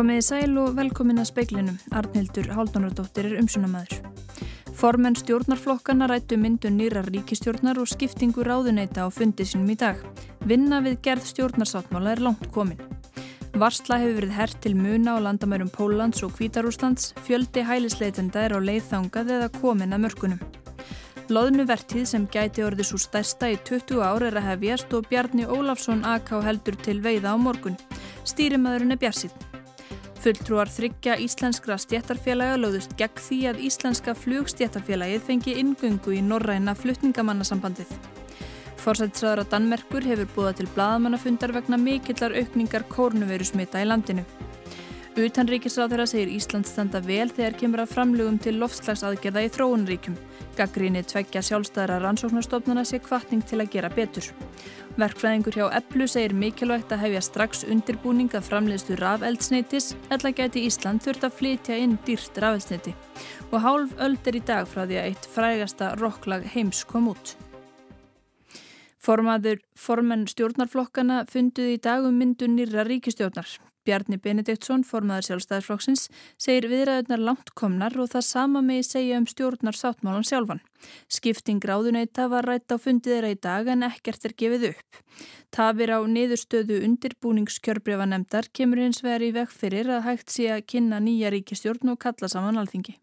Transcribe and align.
Komiði 0.00 0.22
sæl 0.24 0.54
og 0.56 0.76
velkomin 0.78 1.20
að 1.20 1.26
speiklinum. 1.28 1.74
Arnhildur 1.92 2.46
Haldunardóttir 2.56 3.26
er 3.28 3.40
umsunamæður. 3.42 3.98
Formenn 4.80 5.18
stjórnarflokkana 5.18 6.06
rættu 6.08 6.38
myndu 6.40 6.70
nýra 6.72 7.02
ríkistjórnar 7.04 7.76
og 7.82 7.90
skiptingu 7.90 8.40
ráðuneyta 8.46 9.04
á 9.04 9.08
fundi 9.12 9.44
sinum 9.44 9.68
í 9.68 9.76
dag. 9.76 10.00
Vinna 10.48 10.78
við 10.80 11.02
gerð 11.04 11.28
stjórnarsáttmála 11.28 12.14
er 12.14 12.24
langt 12.24 12.48
komin. 12.54 12.80
Varsla 13.60 13.98
hefur 14.00 14.22
verið 14.22 14.36
hert 14.38 14.60
til 14.64 14.72
muna 14.78 15.18
á 15.18 15.24
landamærum 15.26 15.68
Póllands 15.74 16.24
og 16.24 16.32
Kvítarúslands, 16.38 17.10
fjöldi 17.26 17.66
hælisleitenda 17.68 18.46
er 18.46 18.56
á 18.56 18.58
leiðþangað 18.62 19.34
eða 19.36 19.52
komin 19.60 19.92
að 19.92 20.06
mörkunum. 20.06 20.49
Lóðnuvertið 21.30 22.08
sem 22.10 22.24
gæti 22.26 22.64
orðið 22.66 22.88
svo 22.88 22.98
stærsta 22.98 23.52
í 23.52 23.58
20 23.62 24.00
ár 24.02 24.24
er 24.26 24.34
að 24.40 24.48
hefjast 24.48 24.94
og 24.98 25.04
Bjarni 25.06 25.44
Ólafsson 25.46 26.02
AK 26.02 26.32
heldur 26.42 26.74
til 26.82 26.96
veiða 27.04 27.32
á 27.32 27.36
morgun. 27.38 27.76
Stýrimaðurinn 28.26 28.96
er 28.96 28.98
Bjarsinn. 28.98 29.36
Fulltrúar 30.20 30.66
þryggja 30.74 31.20
íslenskra 31.22 31.76
stjættarfélaga 31.78 32.58
lögðust 32.58 32.96
gegn 32.98 33.22
því 33.28 33.38
að 33.46 33.62
íslenska 33.68 34.16
flugstjættarfélagið 34.18 35.22
fengi 35.28 35.54
ingöngu 35.62 36.16
í 36.18 36.20
norræna 36.26 36.74
flutningamannasambandið. 36.74 37.94
Forsætsræður 38.82 39.44
á 39.46 39.50
Danmerkur 39.54 40.10
hefur 40.10 40.34
búið 40.34 40.58
til 40.58 40.70
bladamannafundar 40.74 41.54
vegna 41.54 41.78
mikillar 41.78 42.34
aukningar 42.34 42.88
kórnuverusmita 42.90 43.84
í 43.84 43.86
landinu. 43.86 44.26
Utanríkisráð 45.26 45.92
þeirra 45.92 46.04
segir 46.08 46.30
Ísland 46.32 46.68
standa 46.68 47.00
vel 47.04 47.28
þegar 47.34 47.56
kemur 47.58 47.80
að 47.82 47.90
framlugum 47.92 48.36
til 48.40 48.54
loftslagsaðgerða 48.60 49.42
í 49.42 49.50
þróunríkjum. 49.52 50.16
Gaggríni 50.56 51.02
tveggja 51.04 51.42
sjálfstæðara 51.44 51.98
rannsóknarstofnuna 52.04 52.84
sé 52.88 53.00
kvartning 53.02 53.42
til 53.44 53.58
að 53.60 53.72
gera 53.74 53.90
betur. 53.92 54.28
Verkfræðingur 55.00 55.58
hjá 55.58 55.66
Eplu 55.80 56.06
segir 56.10 56.32
mikilvægt 56.36 56.94
að 56.94 57.04
hefja 57.04 57.22
strax 57.26 57.64
undirbúning 57.68 58.32
að 58.34 58.48
framleiðstu 58.48 58.96
rafeldsneitis 59.00 59.92
eða 60.14 60.32
gæti 60.40 60.64
Ísland 60.68 61.04
þurft 61.04 61.26
að 61.28 61.36
flytja 61.38 61.78
inn 61.80 61.96
dýrt 62.06 62.40
rafeldsneiti. 62.42 62.96
Og 63.50 63.64
hálf 63.64 63.96
öld 64.00 64.30
er 64.30 64.40
í 64.40 64.44
dag 64.52 64.68
frá 64.70 64.84
því 64.84 65.00
að 65.00 65.08
eitt 65.10 65.30
frægasta 65.34 65.94
rocklag 66.00 66.46
heims 66.54 66.84
kom 66.88 67.10
út. 67.12 67.34
Formaður 69.00 69.62
formenn 69.80 70.28
stjórnarflokkana 70.28 71.24
funduði 71.30 71.78
í 71.78 71.82
dag 71.82 72.04
um 72.04 72.20
myndu 72.20 72.50
nýra 72.50 72.84
ríkistjórnar. 72.88 73.58
Bjarni 73.86 74.18
Benediktsson, 74.20 74.84
formaður 74.84 75.30
sjálfstæðarflokksins, 75.30 76.06
segir 76.36 76.68
viðræðunar 76.68 77.22
langt 77.24 77.52
komnar 77.56 77.96
og 77.96 78.10
það 78.12 78.26
sama 78.26 78.60
með 78.64 78.82
segja 78.90 79.20
um 79.20 79.28
stjórnar 79.30 79.78
sáttmálan 79.78 80.26
sjálfan. 80.28 80.60
Skipting 81.08 81.64
ráðuneyta 81.64 82.28
var 82.28 82.48
rætt 82.48 82.72
á 82.72 82.76
fundið 82.76 83.16
þeirra 83.16 83.32
í 83.32 83.38
dag 83.40 83.70
en 83.72 83.86
ekkert 83.88 84.28
er 84.28 84.36
gefið 84.36 84.66
upp. 84.72 85.02
Tafir 85.50 85.94
á 85.96 85.98
niðurstöðu 86.04 86.82
undirbúningskjörbrefa 86.86 88.08
nefndar 88.12 88.50
kemur 88.52 88.84
hins 88.84 89.00
vegar 89.04 89.24
í 89.24 89.32
vekk 89.36 89.54
fyrir 89.56 89.88
að 89.96 90.04
hægt 90.10 90.34
sé 90.34 90.50
að 90.52 90.66
kynna 90.74 91.00
nýja 91.00 91.32
ríkistjórn 91.32 91.94
og 91.94 92.00
kalla 92.04 92.28
saman 92.28 92.60
alþingi. 92.60 93.00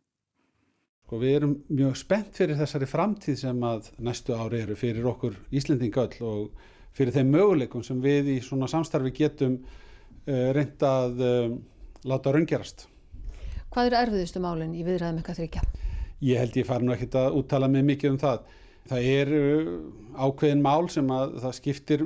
Sko 1.08 1.22
við 1.22 1.36
erum 1.38 1.52
mjög 1.72 1.94
spennt 1.96 2.36
fyrir 2.36 2.58
þessari 2.60 2.88
framtíð 2.92 3.38
sem 3.40 3.62
að 3.64 3.86
næstu 4.04 4.34
ári 4.36 4.60
eru 4.66 4.76
fyrir 4.76 5.06
okkur 5.08 5.38
Íslendinga 5.56 6.04
öll 6.04 6.26
og 6.28 6.66
fyrir 6.98 7.16
þeim 7.16 7.30
möguleikum 7.32 7.86
sem 7.86 8.02
við 8.04 8.34
í 8.34 8.40
svona 8.44 8.68
samstarfi 8.68 9.14
getum 9.16 9.62
Eh, 10.28 10.48
reynd 10.56 10.84
að 10.84 11.22
um, 11.24 11.58
láta 12.08 12.34
raungerast. 12.36 12.88
Hvað 13.72 13.90
eru 13.90 14.00
erfiðustu 14.02 14.42
málinn 14.44 14.74
í 14.76 14.84
viðræðum 14.84 15.22
eitthvað 15.22 15.42
þryggja? 15.42 15.62
Ég 16.28 16.42
held 16.42 16.58
ég 16.58 16.68
fari 16.68 16.88
nú 16.88 16.96
ekkert 16.96 17.16
að 17.20 17.38
úttala 17.40 17.70
mig 17.72 17.86
mikið 17.88 18.12
um 18.12 18.18
það. 18.20 18.42
Það 18.88 19.08
er 19.12 19.32
ákveðin 20.18 20.64
mál 20.64 20.90
sem 20.92 21.14
að 21.14 21.38
það 21.44 21.56
skiptir 21.58 22.04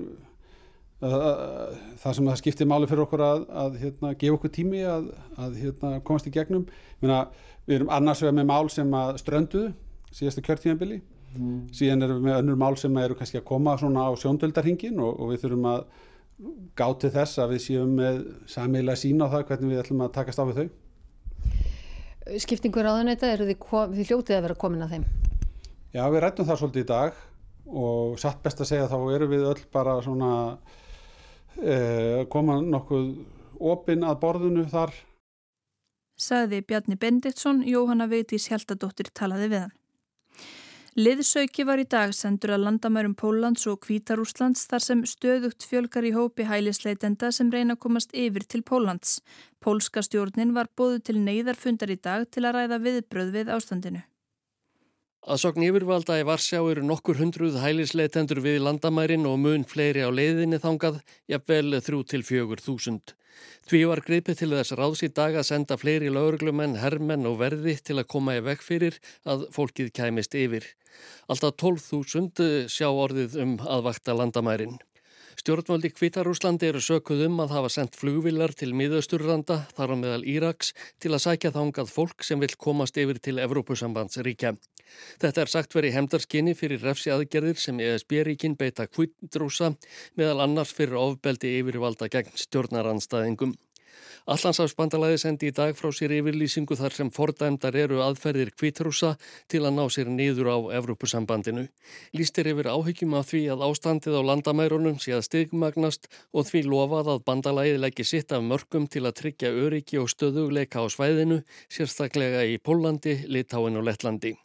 það 1.01 2.13
sem 2.13 2.27
það 2.29 2.37
skiptir 2.37 2.69
máli 2.69 2.89
fyrir 2.89 3.03
okkur 3.07 3.23
að, 3.25 3.45
að 3.57 3.77
hérna, 3.81 4.11
gefa 4.21 4.37
okkur 4.37 4.51
tími 4.53 4.83
að, 4.85 5.07
að 5.41 5.55
hérna, 5.57 5.95
komast 6.05 6.27
í 6.29 6.33
gegnum 6.35 6.67
Minna, 7.01 7.23
við 7.65 7.79
erum 7.79 7.89
annars 7.95 8.21
vegar 8.21 8.35
með 8.37 8.47
mál 8.51 8.69
sem 8.69 8.93
að 8.93 9.17
strönduðu 9.23 9.71
síðasta 10.13 10.43
kjörtíðanbili 10.45 10.99
mm. 11.01 11.57
síðan 11.73 12.05
erum 12.05 12.21
við 12.21 12.27
með 12.27 12.37
önnur 12.43 12.61
mál 12.61 12.77
sem 12.77 13.01
eru 13.01 13.17
kannski 13.17 13.41
að 13.41 13.47
koma 13.49 13.73
á 13.73 14.09
sjóndöldarhingin 14.21 15.01
og, 15.01 15.17
og 15.17 15.33
við 15.33 15.47
þurfum 15.47 15.67
að 15.71 15.81
gáti 16.77 17.11
þess 17.13 17.41
að 17.41 17.55
við 17.55 17.63
séum 17.65 17.91
með 17.97 18.21
samiðlega 18.49 19.01
sína 19.01 19.27
á 19.29 19.31
það 19.33 19.43
hvernig 19.49 19.73
við 19.73 19.81
ætlum 19.83 20.05
að 20.05 20.13
takast 20.17 20.41
á 20.41 20.45
við 20.49 20.61
þau. 20.61 20.69
Skiptingur 22.41 22.87
á 22.87 22.93
þennan 22.95 23.15
þetta, 23.15 23.33
eru 23.35 23.49
þið, 23.49 23.67
þið 23.97 24.11
hljótið 24.11 24.37
að 24.37 24.45
vera 24.47 24.57
komin 24.61 24.85
að 24.85 24.95
þeim? 24.95 25.05
Já, 25.91 26.03
við 26.07 26.23
rættum 26.23 26.47
það 26.47 26.61
svolítið 26.61 26.85
í 26.85 26.89
dag 26.91 27.19
og 27.71 28.17
satt 28.21 28.41
best 28.43 28.61
að 28.63 28.69
segja 28.71 28.89
þá 28.91 28.97
eru 29.15 29.27
við 29.31 29.45
öll 29.51 29.61
bara 29.73 29.97
svona 30.03 30.31
eh, 31.61 32.23
koma 32.31 32.59
nokkuð 32.63 33.11
opinn 33.71 34.05
að 34.07 34.19
borðinu 34.23 34.65
þar. 34.71 34.93
Saði 36.21 36.61
Bjarni 36.65 36.97
Benditsson, 37.01 37.63
Jóhanna 37.65 38.07
Veitis 38.09 38.47
Hjaltadóttir 38.51 39.09
talaði 39.13 39.49
við 39.51 39.63
hann. 39.65 39.77
Liðsauki 40.99 41.63
var 41.63 41.79
í 41.79 41.85
dag 41.87 42.11
sendur 42.11 42.51
að 42.51 42.65
landamærum 42.65 43.13
Póllands 43.15 43.63
og 43.71 43.77
Kvítarúslands 43.85 44.65
þar 44.67 44.83
sem 44.83 45.03
stöðugt 45.07 45.63
fjölgar 45.63 46.03
í 46.03 46.11
hópi 46.11 46.43
hælisleitenda 46.49 47.29
sem 47.31 47.47
reyna 47.47 47.77
að 47.77 47.83
komast 47.85 48.11
yfir 48.11 48.43
til 48.43 48.59
Póllands. 48.67 49.21
Pólska 49.63 50.03
stjórnin 50.03 50.51
var 50.51 50.67
bóðu 50.75 50.99
til 50.99 51.21
neyðarfundar 51.23 51.95
í 51.95 51.95
dag 51.95 52.27
til 52.27 52.43
að 52.43 52.57
ræða 52.57 52.83
viðbröð 52.83 53.31
við 53.37 53.55
ástandinu. 53.55 54.03
Að 55.21 55.37
sokn 55.37 55.61
yfirvalda 55.67 56.15
í 56.17 56.23
Varsjá 56.25 56.59
eru 56.65 56.81
nokkur 56.81 57.19
hundruð 57.19 57.59
hælisleitendur 57.61 58.39
við 58.41 58.63
landamærin 58.65 59.27
og 59.29 59.37
mun 59.43 59.67
fleiri 59.69 60.01
á 60.01 60.09
leiðinni 60.09 60.57
þangað, 60.57 60.97
jafnvel 61.29 61.77
þrjú 61.77 61.99
til 62.09 62.21
fjögur 62.25 62.63
þúsund. 62.65 63.13
Því 63.69 63.83
var 63.91 64.01
greipið 64.01 64.39
til 64.39 64.49
þess 64.55 64.73
ráðs 64.79 65.05
í 65.05 65.11
dag 65.13 65.37
að 65.37 65.45
senda 65.51 65.77
fleiri 65.77 66.09
lauruglumenn, 66.09 66.79
hermenn 66.81 67.29
og 67.29 67.37
verði 67.37 67.77
til 67.77 67.99
að 68.01 68.09
koma 68.09 68.39
í 68.39 68.45
vekk 68.49 68.65
fyrir 68.65 68.97
að 69.21 69.45
fólkið 69.53 69.93
kæmist 69.93 70.33
yfir. 70.33 70.65
Alltaf 71.29 71.53
12.000 71.61 72.65
sjá 72.65 72.89
orðið 72.89 73.37
um 73.45 73.59
að 73.61 73.91
vakta 73.91 74.17
landamærin. 74.17 74.81
Stjórnvaldi 75.39 75.91
Kvítarúslandi 75.95 76.67
eru 76.67 76.81
sökuð 76.83 77.23
um 77.27 77.39
að 77.43 77.53
hafa 77.55 77.69
sendt 77.71 77.95
flugvilar 77.99 78.51
til 78.57 78.73
miðausturranda, 78.75 79.61
þar 79.77 79.93
á 79.93 79.95
meðal 80.01 80.25
Íraks, 80.27 80.73
til 80.99 81.13
að 81.15 81.23
sækja 81.25 81.53
þángað 81.55 81.93
fólk 81.93 82.25
sem 82.27 82.41
vil 82.43 82.51
komast 82.59 82.99
yfir 82.99 83.21
til 83.23 83.39
Evrópusambandsríkja. 83.39 84.53
Þetta 85.23 85.45
er 85.45 85.51
sagt 85.53 85.75
verið 85.77 85.95
hemdarskinni 85.95 86.55
fyrir 86.57 86.83
refsi 86.83 87.13
aðgerðir 87.15 87.59
sem 87.63 87.79
ESB-ríkin 87.79 88.57
beita 88.59 88.89
Kvítrúsa, 88.91 89.71
meðal 90.19 90.43
annars 90.43 90.75
fyrir 90.75 90.99
ofbeldi 90.99 91.55
yfirvalda 91.61 92.11
gegn 92.11 92.35
stjórnaranstæðingum. 92.35 93.55
Allansáfsbandalæði 94.29 95.17
sendi 95.17 95.49
í 95.49 95.53
dag 95.55 95.73
frá 95.73 95.89
sér 95.89 96.13
yfirlýsingu 96.19 96.75
þar 96.77 96.93
sem 96.93 97.09
fordæmdar 97.13 97.77
eru 97.83 98.03
aðferðir 98.05 98.51
kvitrúsa 98.53 99.15
til 99.49 99.63
að 99.65 99.79
ná 99.79 99.85
sér 99.89 100.11
niður 100.13 100.51
á 100.53 100.57
Evrópusambandinu. 100.77 101.65
Lýstir 102.13 102.51
yfir 102.51 102.69
áhyggjum 102.69 103.17
af 103.17 103.31
því 103.31 103.41
að 103.55 103.65
ástandið 103.69 104.19
á 104.19 104.27
landamærunum 104.29 105.01
sé 105.01 105.15
að 105.17 105.25
stigmagnast 105.29 106.05
og 106.37 106.45
því 106.51 106.63
lofað 106.69 107.15
að 107.15 107.25
bandalæði 107.31 107.81
leggi 107.81 108.05
sitt 108.05 108.35
af 108.35 108.45
mörgum 108.45 108.85
til 108.85 109.07
að 109.07 109.17
tryggja 109.23 109.49
öryggi 109.49 109.97
og 109.97 110.13
stöðugleika 110.13 110.85
á 110.85 110.85
svæðinu, 110.85 111.41
sérstaklega 111.65 112.45
í 112.45 112.61
Pólandi, 112.61 113.23
Litáin 113.25 113.81
og 113.81 113.89
Lettlandi. 113.89 114.37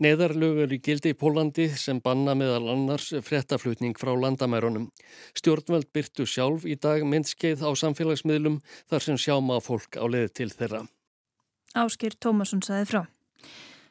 Neðarlögur 0.00 0.70
í 0.72 0.78
gildi 0.80 1.10
í 1.12 1.16
Pólandi 1.20 1.66
sem 1.76 1.98
banna 2.00 2.32
meðal 2.32 2.70
annars 2.72 3.10
fréttaflutning 3.26 3.98
frá 4.00 4.14
landamærunum. 4.16 4.86
Stjórnveld 5.36 5.90
byrtu 5.92 6.24
sjálf 6.24 6.64
í 6.64 6.78
dag 6.80 7.04
myndskeið 7.04 7.60
á 7.60 7.70
samfélagsmiðlum 7.76 8.62
þar 8.88 9.04
sem 9.04 9.18
sjáma 9.20 9.58
fólk 9.60 10.00
á 10.00 10.04
leið 10.08 10.30
til 10.40 10.48
þeirra. 10.54 10.86
Áskir 11.76 12.16
Tómasson 12.16 12.64
saði 12.64 12.86
frá. 12.88 13.02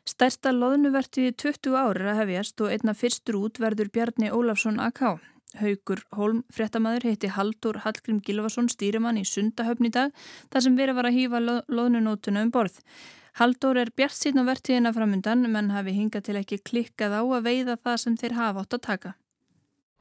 Stærsta 0.09 0.49
loðnuverti 0.49 1.27
í 1.29 1.35
20 1.37 1.77
ári 1.77 2.09
að 2.09 2.23
hefjast 2.23 2.65
og 2.65 2.73
einna 2.73 2.97
fyrstur 2.97 3.37
út 3.43 3.61
verður 3.61 3.93
Bjarni 3.93 4.33
Ólafsson 4.33 4.81
AK. 4.81 5.03
Haugur 5.61 6.01
Holm, 6.17 6.41
fréttamaður, 6.53 7.05
heiti 7.09 7.29
Haldur 7.33 7.79
Hallgrim 7.85 8.17
Gilvason, 8.25 8.69
stýrimann 8.69 9.21
í 9.21 9.27
Sundahöfn 9.29 9.89
í 9.89 9.93
dag, 9.93 10.11
þar 10.49 10.65
sem 10.65 10.75
verið 10.77 10.97
var 10.97 11.09
að 11.09 11.21
hýfa 11.21 11.45
loðnunótuna 11.69 12.45
um 12.45 12.51
borð. 12.53 12.81
Haldur 13.37 13.77
er 13.77 13.91
bjart 13.93 14.17
síðan 14.17 14.41
á 14.41 14.49
vertíðina 14.49 14.91
framundan 14.95 15.45
menn 15.53 15.69
hafi 15.69 15.93
hingað 15.93 16.25
til 16.25 16.37
ekki 16.39 16.57
klikkað 16.65 17.13
á 17.13 17.21
að 17.21 17.45
veiða 17.45 17.75
það 17.77 17.97
sem 18.01 18.15
þeir 18.17 18.35
hafa 18.39 18.63
átt 18.63 18.77
að 18.77 18.81
taka. 18.87 19.11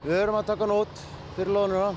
Við 0.05 0.15
höfum 0.17 0.39
að 0.39 0.49
taka 0.49 0.69
nót 0.71 1.03
fyrir 1.37 1.53
loðnuna. 1.53 1.91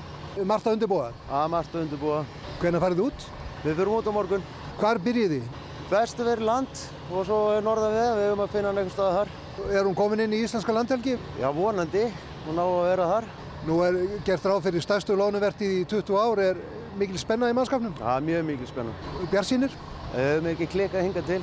Marta 0.48 0.72
undirbúa? 0.76 1.10
Já, 1.30 1.40
Marta 1.48 1.80
undirbúa. 1.80 2.22
Hvernig 2.60 2.84
farið 2.84 3.00
þið 3.00 3.06
út? 3.08 3.26
Við 3.62 3.76
fyrir 3.78 3.92
út 3.96 4.08
á 4.08 4.12
morgun. 4.12 4.44
Hvar 4.80 5.00
byrjið 5.02 5.34
þið? 5.36 5.48
Bestu 5.92 6.26
verið 6.26 6.48
land 6.48 6.82
og 7.12 7.24
svo 7.28 7.38
er 7.56 7.64
norðan 7.64 7.96
við. 7.96 8.10
Við 8.18 8.28
höfum 8.28 8.44
að 8.44 8.52
finna 8.56 8.72
einhver 8.72 8.92
stað 8.94 9.16
þar. 9.18 9.32
Er 9.68 9.86
hún 9.86 9.96
komin 9.96 10.24
inn 10.24 10.36
í 10.36 10.42
Íslandska 10.44 10.76
landhelgi? 10.76 11.16
Já, 11.40 11.48
vonandi. 11.52 12.06
Hún 12.46 12.60
á 12.60 12.64
að 12.64 12.84
vera 12.88 13.08
þar. 13.12 13.30
Nú 13.68 13.78
er 13.86 13.98
gert 14.26 14.46
ráð 14.48 14.64
fyrir 14.66 14.84
stærstu 14.84 15.16
loðnuvertið 15.18 15.74
í 15.80 15.82
20 15.92 16.22
ár. 16.22 16.42
Er 16.42 16.62
mikil 16.98 17.20
spenna 17.20 17.50
í 17.52 17.56
mannskapnum? 17.56 17.94
Já, 18.00 18.16
mjög 18.24 18.46
mikil 18.48 18.70
spenna. 18.72 18.94
Bjarsínir? 19.30 19.76
Við 20.12 20.26
höfum 20.28 20.48
ekki 20.52 20.70
klikkað 20.74 21.06
hinga 21.06 21.24
til. 21.24 21.42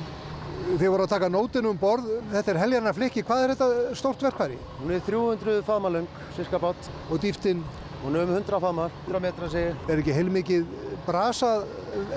Þið 0.70 0.90
voru 0.92 1.04
að 1.06 1.10
taka 1.10 1.28
nótinu 1.32 1.70
um 1.72 1.78
borð, 1.80 2.06
þetta 2.30 2.52
er 2.52 2.58
heljarnar 2.60 2.94
flikki, 2.94 3.24
hvað 3.26 3.44
er 3.44 3.52
þetta 3.54 3.94
stórt 3.98 4.22
verkværi? 4.22 4.58
Hún 4.78 4.92
er 4.94 5.02
300 5.06 5.64
famalung, 5.66 6.06
cirka 6.36 6.60
bát. 6.62 6.90
Og 7.10 7.18
dýftinn? 7.22 7.64
Hún 8.04 8.16
er 8.16 8.24
um 8.24 8.30
100 8.32 8.60
famar, 8.62 8.94
100 9.08 9.20
metra 9.20 9.48
segi. 9.52 9.74
Er 9.90 10.00
ekki 10.00 10.14
heilmikið 10.16 10.70
brasa 11.04 11.50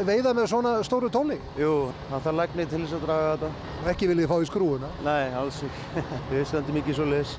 veiða 0.06 0.32
með 0.38 0.48
svona 0.54 0.76
stóru 0.86 1.10
tóli? 1.12 1.40
Jú, 1.60 1.74
það 2.12 2.28
þarf 2.28 2.40
lækni 2.40 2.68
til 2.70 2.84
þess 2.86 2.96
að 3.00 3.04
draga 3.08 3.34
þetta. 3.34 3.50
Ekki 3.92 4.12
viljið 4.14 4.32
fá 4.32 4.38
í 4.38 4.48
skrúuna? 4.52 4.94
Nei, 5.04 5.26
alls 5.42 5.60
ekki. 5.66 6.06
Við 6.32 6.48
stöndum 6.54 6.80
ekki 6.84 6.96
svo 6.96 7.10
leiðis. 7.10 7.36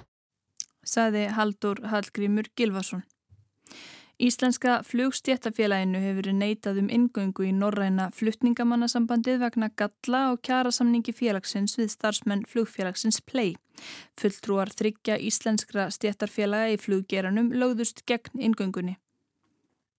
Saði 0.84 1.28
Haldur 1.32 1.80
Hallgrímur 1.88 2.50
Gilvason. 2.58 3.06
Íslenska 4.22 4.76
flugstjéttafélaginu 4.86 5.98
hefur 5.98 6.28
neitað 6.38 6.76
um 6.84 6.90
ingöngu 6.92 7.48
í 7.48 7.50
norræna 7.50 8.12
fluttningamannasambandið 8.14 9.40
vegna 9.42 9.68
galla 9.74 10.20
og 10.30 10.42
kjarasamningi 10.46 11.10
félagsins 11.10 11.74
við 11.80 11.88
starfsmenn 11.96 12.44
flugfélagsins 12.46 13.18
Play. 13.26 13.56
Fulltrúar 14.14 14.70
þryggja 14.70 15.16
íslenskra 15.18 15.88
stjéttarfélaga 15.90 16.76
í 16.76 16.78
fluggeranum 16.78 17.50
lögðust 17.58 18.04
gegn 18.06 18.38
ingöngunni. 18.38 18.94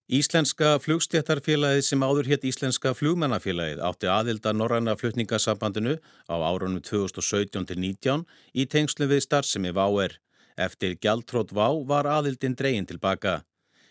Íslenska 0.07 0.77
flugstjættarfélagið 0.79 1.83
sem 1.83 2.05
áður 2.05 2.29
hétt 2.29 2.45
Íslenska 2.47 2.93
flugmennafélagið 2.95 3.81
átti 3.83 4.07
aðilda 4.07 4.53
Norræna 4.55 4.93
flutningasambandinu 4.95 5.97
á 6.31 6.35
árunum 6.39 6.79
2017-19 6.79 8.23
í 8.53 8.67
tengslu 8.69 9.09
við 9.11 9.25
starfsemi 9.25 9.75
VÁR. 9.75 10.15
Eftir 10.55 10.95
gjaldtrótt 11.03 11.51
VÁ 11.51 11.67
var 11.89 12.07
aðildin 12.07 12.55
dregin 12.55 12.87
tilbaka. 12.87 13.41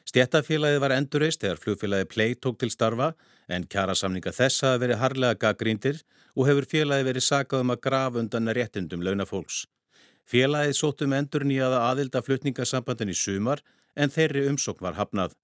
Stjættarfélagið 0.05 0.83
var 0.85 0.93
endurist 0.93 1.41
þegar 1.41 1.61
flugfélagið 1.62 2.09
Play 2.12 2.35
tók 2.37 2.59
til 2.61 2.71
starfa 2.73 3.15
en 3.49 3.65
kjærasamninga 3.65 4.35
þessa 4.37 4.75
hafi 4.75 4.83
verið 4.83 5.01
harlega 5.01 5.39
gaggríndir 5.41 6.03
og 6.37 6.49
hefur 6.49 6.69
félagið 6.69 7.09
verið 7.09 7.25
sakað 7.25 7.65
um 7.65 7.73
að 7.73 7.81
grafa 7.87 8.21
undan 8.21 8.53
réttindum 8.59 9.05
launafólks. 9.06 9.65
Félagið 10.29 10.77
sóttum 10.77 11.17
endur 11.17 11.45
nýjaða 11.49 11.81
aðilda 11.89 12.23
flutningasambandin 12.25 13.12
í 13.12 13.17
sumar 13.17 13.65
en 13.97 14.12
þeirri 14.12 14.45
umsókn 14.51 14.85
var 14.85 14.97
hafnað. 15.01 15.35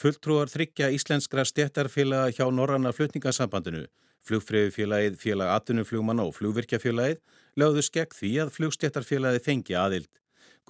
Fulltrúar 0.00 0.50
þryggja 0.50 0.90
íslenskra 0.96 1.44
stjættarfélaga 1.46 2.30
hjá 2.34 2.46
Norranna 2.50 2.92
flutningasambandinu, 2.96 3.84
flugfröðufélagið, 4.26 5.18
félag 5.20 5.54
atvinnuflugmanna 5.54 6.24
og 6.26 6.34
flugvirkjafélagið 6.38 7.20
lögðu 7.60 7.84
skegg 7.84 8.16
því 8.16 8.30
að 8.44 8.54
flugstjættarfélagið 8.56 9.44
fengi 9.44 9.76
aðild. 9.76 10.10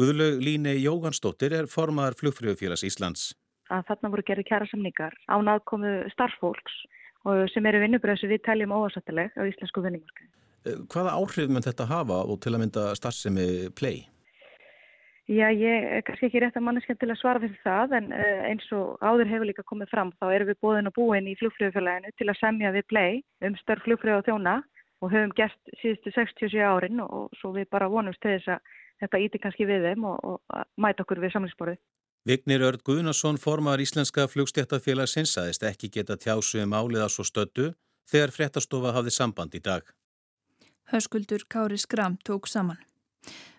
Guðlaug 0.00 0.38
Líni 0.40 0.78
Jóhansdóttir 0.80 1.52
er 1.52 1.66
formaðar 1.68 2.14
flugfröðufélags 2.16 2.86
Íslands. 2.88 3.24
Að 3.68 3.82
þarna 3.90 4.10
voru 4.14 4.22
gerði 4.30 4.46
kjæra 4.48 4.68
samningar 4.70 5.16
án 5.28 5.50
aðkomu 5.52 5.90
starffólks 6.14 6.78
sem 7.52 7.68
eru 7.68 7.82
vinnubröð 7.82 8.22
sem 8.22 8.32
við 8.32 8.40
teljum 8.46 8.72
óasættileg 8.72 9.36
á 9.36 9.44
íslensku 9.44 9.84
vinnumarkaði. 9.84 10.30
Eh, 10.64 10.78
hvaða 10.88 11.12
áhrif 11.20 11.52
mun 11.52 11.66
þetta 11.66 11.88
hafa 11.90 12.22
og 12.24 12.40
til 12.40 12.54
að 12.54 12.62
mynda 12.62 12.86
starfsemi 12.96 13.46
play? 13.76 14.00
Já, 15.28 15.46
ég 15.52 15.92
er 15.92 16.02
kannski 16.08 16.30
ekki 16.30 16.46
rétt 16.46 16.56
að 16.56 16.64
manneskja 16.70 16.96
til 16.96 17.12
að 17.12 17.20
svara 17.20 17.44
fyrir 17.44 17.60
það 17.60 17.96
en 18.00 18.10
eh, 18.16 18.42
eins 18.48 18.72
og 18.72 18.96
áður 19.04 19.34
hefur 19.34 19.52
líka 19.52 19.68
komið 19.68 19.92
fram 19.92 20.16
þá 20.16 20.30
erum 20.32 20.48
við 20.54 20.62
bóðin 20.64 20.88
og 20.88 20.96
búin 20.96 21.28
í 21.28 21.36
flugflögufélaginu 21.44 22.16
til 22.16 22.32
að 22.32 22.40
semja 22.40 22.72
við 22.72 22.88
play 22.88 23.20
um 23.44 23.60
störf 23.60 23.84
flugflögu 23.84 24.24
og 24.24 24.28
þjóna 24.32 24.62
og 25.04 25.12
höfum 25.12 25.36
gert 25.36 25.74
síðustu 25.82 26.16
67 26.16 26.56
árin 26.64 27.04
og 27.04 27.28
svo 27.40 27.52
við 27.52 27.68
bara 27.68 27.92
vonumst 27.92 28.24
til 28.24 28.38
þess 28.38 28.56
að 28.56 28.78
þetta 29.00 29.22
íti 29.24 29.40
kannski 29.42 29.66
við 29.68 29.88
þeim 29.88 30.04
og, 30.10 30.18
og 30.24 30.64
mæta 30.80 31.04
okkur 31.04 31.22
við 31.22 31.34
samlingsborði. 31.34 31.78
Vignir 32.28 32.62
Örd 32.66 32.82
Guðnarsson 32.84 33.38
formar 33.40 33.80
Íslenska 33.80 34.26
flugstjættafélagsins 34.28 35.32
aðeist 35.40 35.64
ekki 35.64 35.88
geta 35.94 36.18
tjásu 36.20 36.60
um 36.60 36.76
áliða 36.76 37.08
svo 37.08 37.24
stöttu 37.24 37.70
þegar 38.10 38.34
frettastofa 38.34 38.92
hafði 38.92 39.14
samband 39.16 39.56
í 39.56 39.62
dag. 39.64 39.86
Höskuldur 40.92 41.46
Kári 41.48 41.78
Skram 41.78 42.18
tók 42.26 42.48
saman. 42.50 42.80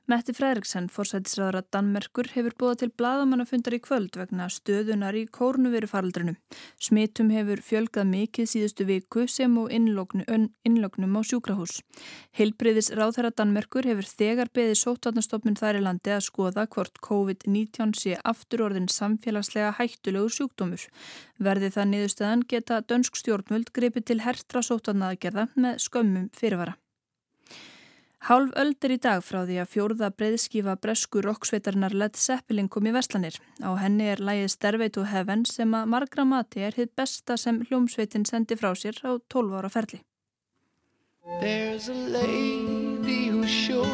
Metti 0.09 0.33
Fredriksson, 0.33 0.87
forsætisraðara 0.89 1.61
Danmerkur, 1.71 2.25
hefur 2.33 2.55
búið 2.57 2.79
til 2.81 2.87
bladamannafundar 2.97 3.75
í 3.77 3.79
kvöld 3.85 4.17
vegna 4.17 4.47
stöðunar 4.49 5.13
í 5.13 5.27
kórnuverufaraldrunum. 5.29 6.39
Smitum 6.81 7.29
hefur 7.29 7.61
fjölgað 7.61 8.09
mikið 8.09 8.49
síðustu 8.49 8.87
viku 8.89 9.27
sem 9.29 9.53
og 9.61 9.69
innlognum 9.69 11.15
á 11.15 11.21
sjúkrahús. 11.21 11.77
Hilbriðis 12.33 12.89
ráðherra 12.97 13.29
Danmerkur 13.29 13.85
hefur 13.85 14.09
þegar 14.09 14.49
beðið 14.49 14.81
sótvarnastofnun 14.81 15.61
þær 15.61 15.83
í 15.83 15.85
landi 15.85 16.17
að 16.17 16.25
skoða 16.31 16.65
hvort 16.73 16.97
COVID-19 17.05 17.93
sé 18.01 18.17
afturorðin 18.25 18.89
samfélagslega 18.89 19.75
hættulegur 19.77 20.33
sjúkdómur. 20.33 20.89
Verði 21.37 21.69
það 21.77 21.91
niðurstöðan 21.93 22.47
geta 22.49 22.81
dönsk 22.81 23.21
stjórnvöld 23.21 23.69
gripið 23.69 24.09
til 24.09 24.23
hertra 24.25 24.65
sótvarnaðagerða 24.65 25.51
með 25.53 25.83
skömmum 25.85 26.31
fyrirvara. 26.33 26.80
Hálf 28.21 28.51
öldur 28.53 28.91
í 28.93 28.99
dag 29.01 29.23
frá 29.25 29.39
því 29.47 29.55
að 29.63 29.69
fjórða 29.71 30.07
breyðskífa 30.13 30.75
bresku 30.83 31.23
roksveitarinnar 31.25 31.95
Led 31.97 32.19
Zeppelin 32.21 32.67
kom 32.69 32.85
í 32.85 32.93
Vestlanir. 32.93 33.39
Á 33.65 33.73
henni 33.81 34.11
er 34.13 34.21
lægið 34.21 34.51
Stairway 34.53 34.91
to 34.93 35.07
Heaven 35.09 35.41
sem 35.49 35.73
að 35.73 35.89
margra 35.89 36.25
mati 36.29 36.61
er 36.61 36.77
hitt 36.77 36.93
besta 36.93 37.33
sem 37.33 37.63
hljómsveitin 37.65 38.27
sendi 38.29 38.59
frá 38.59 38.75
sér 38.77 39.01
á 39.01 39.17
12 39.25 39.57
ára 39.57 39.73
ferli. 39.73 40.03
There's 41.41 41.89
a 41.89 41.97
lady 41.97 43.29
who's 43.29 43.49
sure 43.49 43.89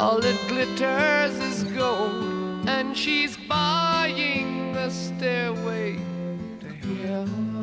All 0.00 0.20
that 0.20 0.40
glitters 0.48 1.36
is 1.40 1.64
gold 1.76 2.68
And 2.68 2.96
she's 2.96 3.36
buying 3.48 4.76
a 4.76 4.90
stairway 4.90 5.96
to 6.60 6.68
heaven 7.04 7.55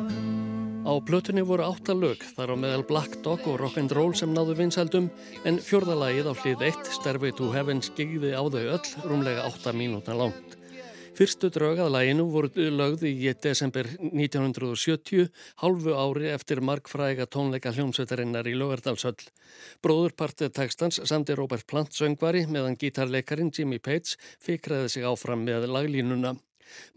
Á 0.84 0.92
plötunni 1.00 1.40
voru 1.40 1.64
átta 1.64 1.94
lög, 1.96 2.20
þar 2.36 2.50
á 2.52 2.56
meðal 2.60 2.82
Black 2.84 3.14
Dog 3.24 3.46
og 3.48 3.56
Rock'n'Roll 3.56 4.12
sem 4.12 4.34
náðu 4.36 4.58
vinsældum, 4.58 5.06
en 5.48 5.56
fjörðalagið 5.56 6.28
á 6.28 6.34
hlið 6.36 6.64
1, 6.68 6.90
Stairway 6.98 7.32
to 7.38 7.48
Heaven, 7.54 7.80
skegði 7.80 8.34
á 8.36 8.44
þau 8.44 8.60
öll, 8.60 8.90
rúmlega 9.08 9.46
8 9.48 9.72
mínúta 9.72 10.12
langt. 10.12 10.58
Fyrstu 11.16 11.48
drög 11.54 11.80
að 11.80 11.92
læginu 11.94 12.28
voru 12.28 12.68
lögði 12.76 13.14
í 13.16 13.32
desember 13.40 13.88
1970, 14.10 15.32
halvu 15.64 15.96
ári 15.96 16.28
eftir 16.34 16.60
markfræga 16.60 17.30
tónleika 17.32 17.72
hljómsveitarinnar 17.72 18.44
í 18.50 18.56
Lögardalshöll. 18.58 19.30
Bróðurpartið 19.80 20.52
tekstans 20.58 21.00
samti 21.00 21.32
Robert 21.38 21.64
Plant 21.70 21.96
söngvari 21.96 22.44
meðan 22.44 22.76
gítarleikarin 22.76 23.54
Jimmy 23.56 23.80
Page 23.80 24.18
fikraði 24.42 24.98
sig 24.98 25.08
áfram 25.08 25.46
með 25.48 25.70
laglínuna. 25.70 26.36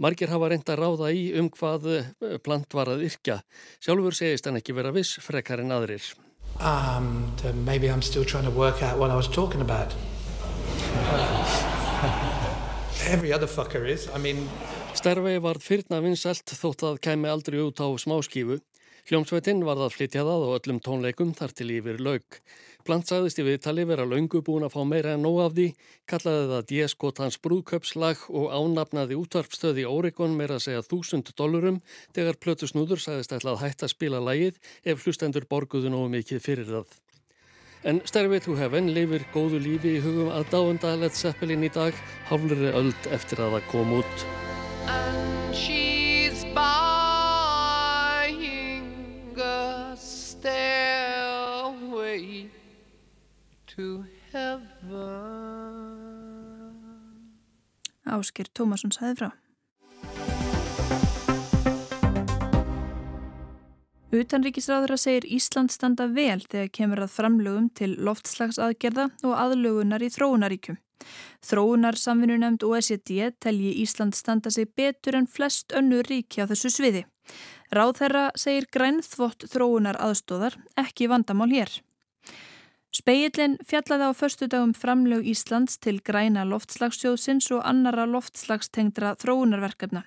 Margir 0.01 0.31
hafa 0.31 0.51
reynda 0.51 0.75
að 0.75 0.81
ráða 0.83 1.11
í 1.15 1.25
um 1.39 1.49
hvað 1.53 1.89
eh, 1.95 2.37
plant 2.43 2.77
var 2.77 2.91
að 2.93 3.05
yrkja. 3.07 3.41
Sjálfur 3.83 4.17
segist 4.17 4.47
hann 4.47 4.59
ekki 4.59 4.75
vera 4.77 4.93
viss 4.95 5.19
frekar 5.23 5.63
en 5.63 5.75
aðrir. 5.75 6.05
Um, 6.59 7.35
maybe 7.65 7.89
I'm 7.89 8.01
still 8.01 8.25
trying 8.25 8.45
to 8.45 8.51
work 8.51 8.81
out 8.81 8.97
what 8.97 9.11
I 9.11 9.15
was 9.15 9.27
talking 9.27 9.61
about. 9.61 9.93
Every 13.07 13.31
other 13.31 13.47
fucker 13.47 13.87
is, 13.87 14.09
I 14.13 14.18
mean... 14.18 14.49
Stervei 14.97 15.37
var 15.39 15.59
fyrna 15.61 15.99
vinsalt 16.01 16.49
þótt 16.57 16.81
að 16.87 16.95
kæmi 17.06 17.30
aldrei 17.30 17.59
út 17.61 17.77
á 17.77 17.85
smáskífu. 18.01 18.57
Hljómsveitinn 19.07 19.61
var 19.64 19.80
það 19.80 19.94
flytjað 19.94 20.30
að 20.33 20.42
og 20.44 20.49
öllum 20.57 20.80
tónleikum 20.83 21.30
þar 21.31 21.54
til 21.56 21.69
yfir 21.78 22.02
laug. 22.04 22.40
Plant 22.83 23.07
sagðist 23.07 23.40
í 23.40 23.45
viðtali 23.47 23.85
vera 23.87 24.04
laungu 24.04 24.42
búin 24.44 24.66
að 24.68 24.73
fá 24.73 24.81
meira 24.83 25.14
en 25.16 25.23
nóg 25.23 25.40
af 25.45 25.56
því, 25.56 25.68
kallaði 26.11 26.49
það 26.49 26.66
D-skotans 26.71 27.40
brúðköpslag 27.44 28.26
og 28.28 28.52
ánafnaði 28.52 29.16
útvarpstöði 29.21 29.87
Oregon 29.87 30.35
meira 30.35 30.59
að 30.59 30.66
segja 30.66 30.83
þúsund 30.90 31.31
dólarum 31.40 31.80
þegar 32.16 32.40
Plötu 32.44 32.68
Snúður 32.68 32.99
sagðist 32.99 33.31
ætla 33.40 33.56
að 33.56 33.64
hætta 33.64 33.87
að 33.87 33.95
spila 33.95 34.23
lægið 34.28 34.59
ef 34.83 35.07
hlustendur 35.07 35.47
borguðu 35.47 35.95
nógu 35.95 36.11
mikið 36.18 36.44
fyrir 36.44 36.71
það. 36.76 36.95
En 37.87 38.04
Stairway 38.04 38.44
to 38.44 38.59
Heaven 38.59 38.92
lifir 38.92 39.23
góðu 39.31 39.64
lífi 39.64 40.02
í 40.02 40.04
hugum 40.04 40.33
að 40.35 40.49
dáenda 40.52 40.97
Led 40.99 41.16
Zeppelin 41.16 41.64
í 41.64 41.71
dag, 41.71 41.95
hafluri 42.28 42.76
öld 42.76 43.11
eftir 43.16 43.40
að 43.40 43.56
það 43.56 43.69
kom 43.71 43.99
út. 44.02 44.28
To 53.77 54.03
heaven 54.33 54.95
Ásker 58.09 58.47
Tómasson 58.57 58.93
sæði 58.95 59.17
frá 59.19 59.27
Utanríkisráður 64.17 64.95
að 64.95 65.01
segir 65.03 65.27
Ísland 65.37 65.69
standa 65.75 66.07
vel 66.09 66.39
þegar 66.47 66.71
kemur 66.73 67.03
að 67.03 67.13
framlögum 67.19 67.67
til 67.77 67.91
loftslagsaðgerða 68.07 69.09
og 69.27 69.33
aðlögunar 69.35 70.05
í 70.05 70.09
þróunaríkjum. 70.15 70.77
Þróunar 71.43 71.99
samvinnu 71.99 72.37
nefnd 72.39 72.63
OECD 72.63 73.33
telji 73.43 73.73
Ísland 73.83 74.15
standa 74.15 74.49
sig 74.49 74.71
betur 74.79 75.19
en 75.19 75.27
flest 75.27 75.75
önnur 75.75 76.07
ríki 76.07 76.39
á 76.39 76.49
þessu 76.49 76.71
sviði. 76.71 77.03
Ráð 77.75 77.97
þeirra 77.99 78.23
segir 78.39 78.69
grænþvott 78.71 79.49
þróunar 79.51 79.99
aðstóðar 80.07 80.55
ekki 80.79 81.11
vandamál 81.11 81.51
hér. 81.51 81.75
Speillin 82.97 83.59
fjallaði 83.68 84.06
á 84.09 84.11
förstu 84.18 84.47
dagum 84.49 84.71
framlög 84.73 85.27
Íslands 85.30 85.75
til 85.77 85.99
græna 86.01 86.45
loftslagssjóðsins 86.49 87.51
og 87.54 87.66
annara 87.69 88.07
loftslagstengdra 88.09 89.11
þróunarverkefna. 89.21 90.01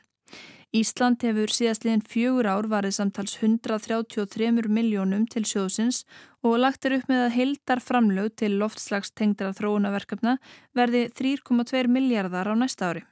Ísland 0.75 1.23
hefur 1.27 1.53
síðastliðin 1.55 2.03
fjögur 2.07 2.49
ár 2.51 2.67
varið 2.71 2.97
samtals 2.97 3.37
133 3.39 4.51
miljónum 4.67 5.29
til 5.31 5.45
sjóðsins 5.47 6.03
og 6.47 6.59
lagt 6.65 6.87
er 6.87 6.97
upp 6.99 7.07
með 7.11 7.25
að 7.29 7.37
heildar 7.37 7.85
framlög 7.85 8.35
til 8.43 8.57
loftslagstengdra 8.59 9.53
þróunaverkefna 9.59 10.39
verði 10.75 11.07
3,2 11.15 11.87
miljardar 11.87 12.51
á 12.51 12.55
næsta 12.59 12.91
ári. 12.91 13.07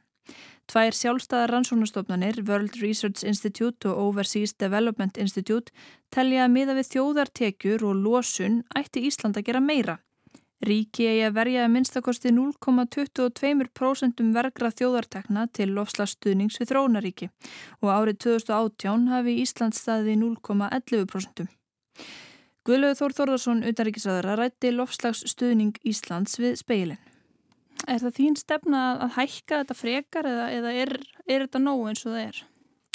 Tvær 0.69 0.93
sjálfstæðar 0.93 1.55
rannsóknastofnanir, 1.55 2.43
World 2.45 2.75
Research 2.83 3.25
Institute 3.25 3.89
og 3.89 4.11
Overseas 4.11 4.53
Development 4.61 5.17
Institute, 5.17 5.73
telja 6.13 6.45
að 6.45 6.53
miða 6.53 6.75
við 6.77 6.91
þjóðartekjur 6.93 7.87
og 7.89 8.03
losun 8.05 8.61
ætti 8.77 9.07
Ísland 9.09 9.41
að 9.41 9.47
gera 9.49 9.65
meira. 9.65 9.97
Ríki 10.69 11.07
eigi 11.07 11.23
að 11.25 11.37
verja 11.39 11.65
að 11.65 11.73
minnstakosti 11.73 12.33
0,22% 12.35 14.23
vergra 14.35 14.73
þjóðartekna 14.75 15.47
til 15.55 15.71
lofslagsstuðnings 15.77 16.59
við 16.61 16.73
þróunaríki 16.73 17.29
og 17.81 17.93
árið 17.95 18.19
2018 18.27 19.07
hafi 19.13 19.37
Ísland 19.45 19.79
staði 19.79 20.19
0,11%. 20.21 21.47
Guðlegu 22.69 22.99
Þór 22.99 23.15
Þórðarsson, 23.17 23.63
utaríkisaðara, 23.71 24.35
rætti 24.37 24.75
lofslagsstuðning 24.75 25.79
Íslands 25.89 26.37
við 26.43 26.59
speilin. 26.61 27.01
Er 27.87 28.01
það 28.03 28.17
þín 28.19 28.39
stefna 28.39 28.83
að 29.05 29.15
hækka 29.19 29.63
þetta 29.63 29.77
frekar 29.79 30.29
eða, 30.29 30.47
eða 30.57 30.73
er, 30.83 30.95
er 31.29 31.45
þetta 31.47 31.63
nóg 31.63 31.85
eins 31.91 32.05
og 32.07 32.15
það 32.15 32.25
er? 32.25 32.41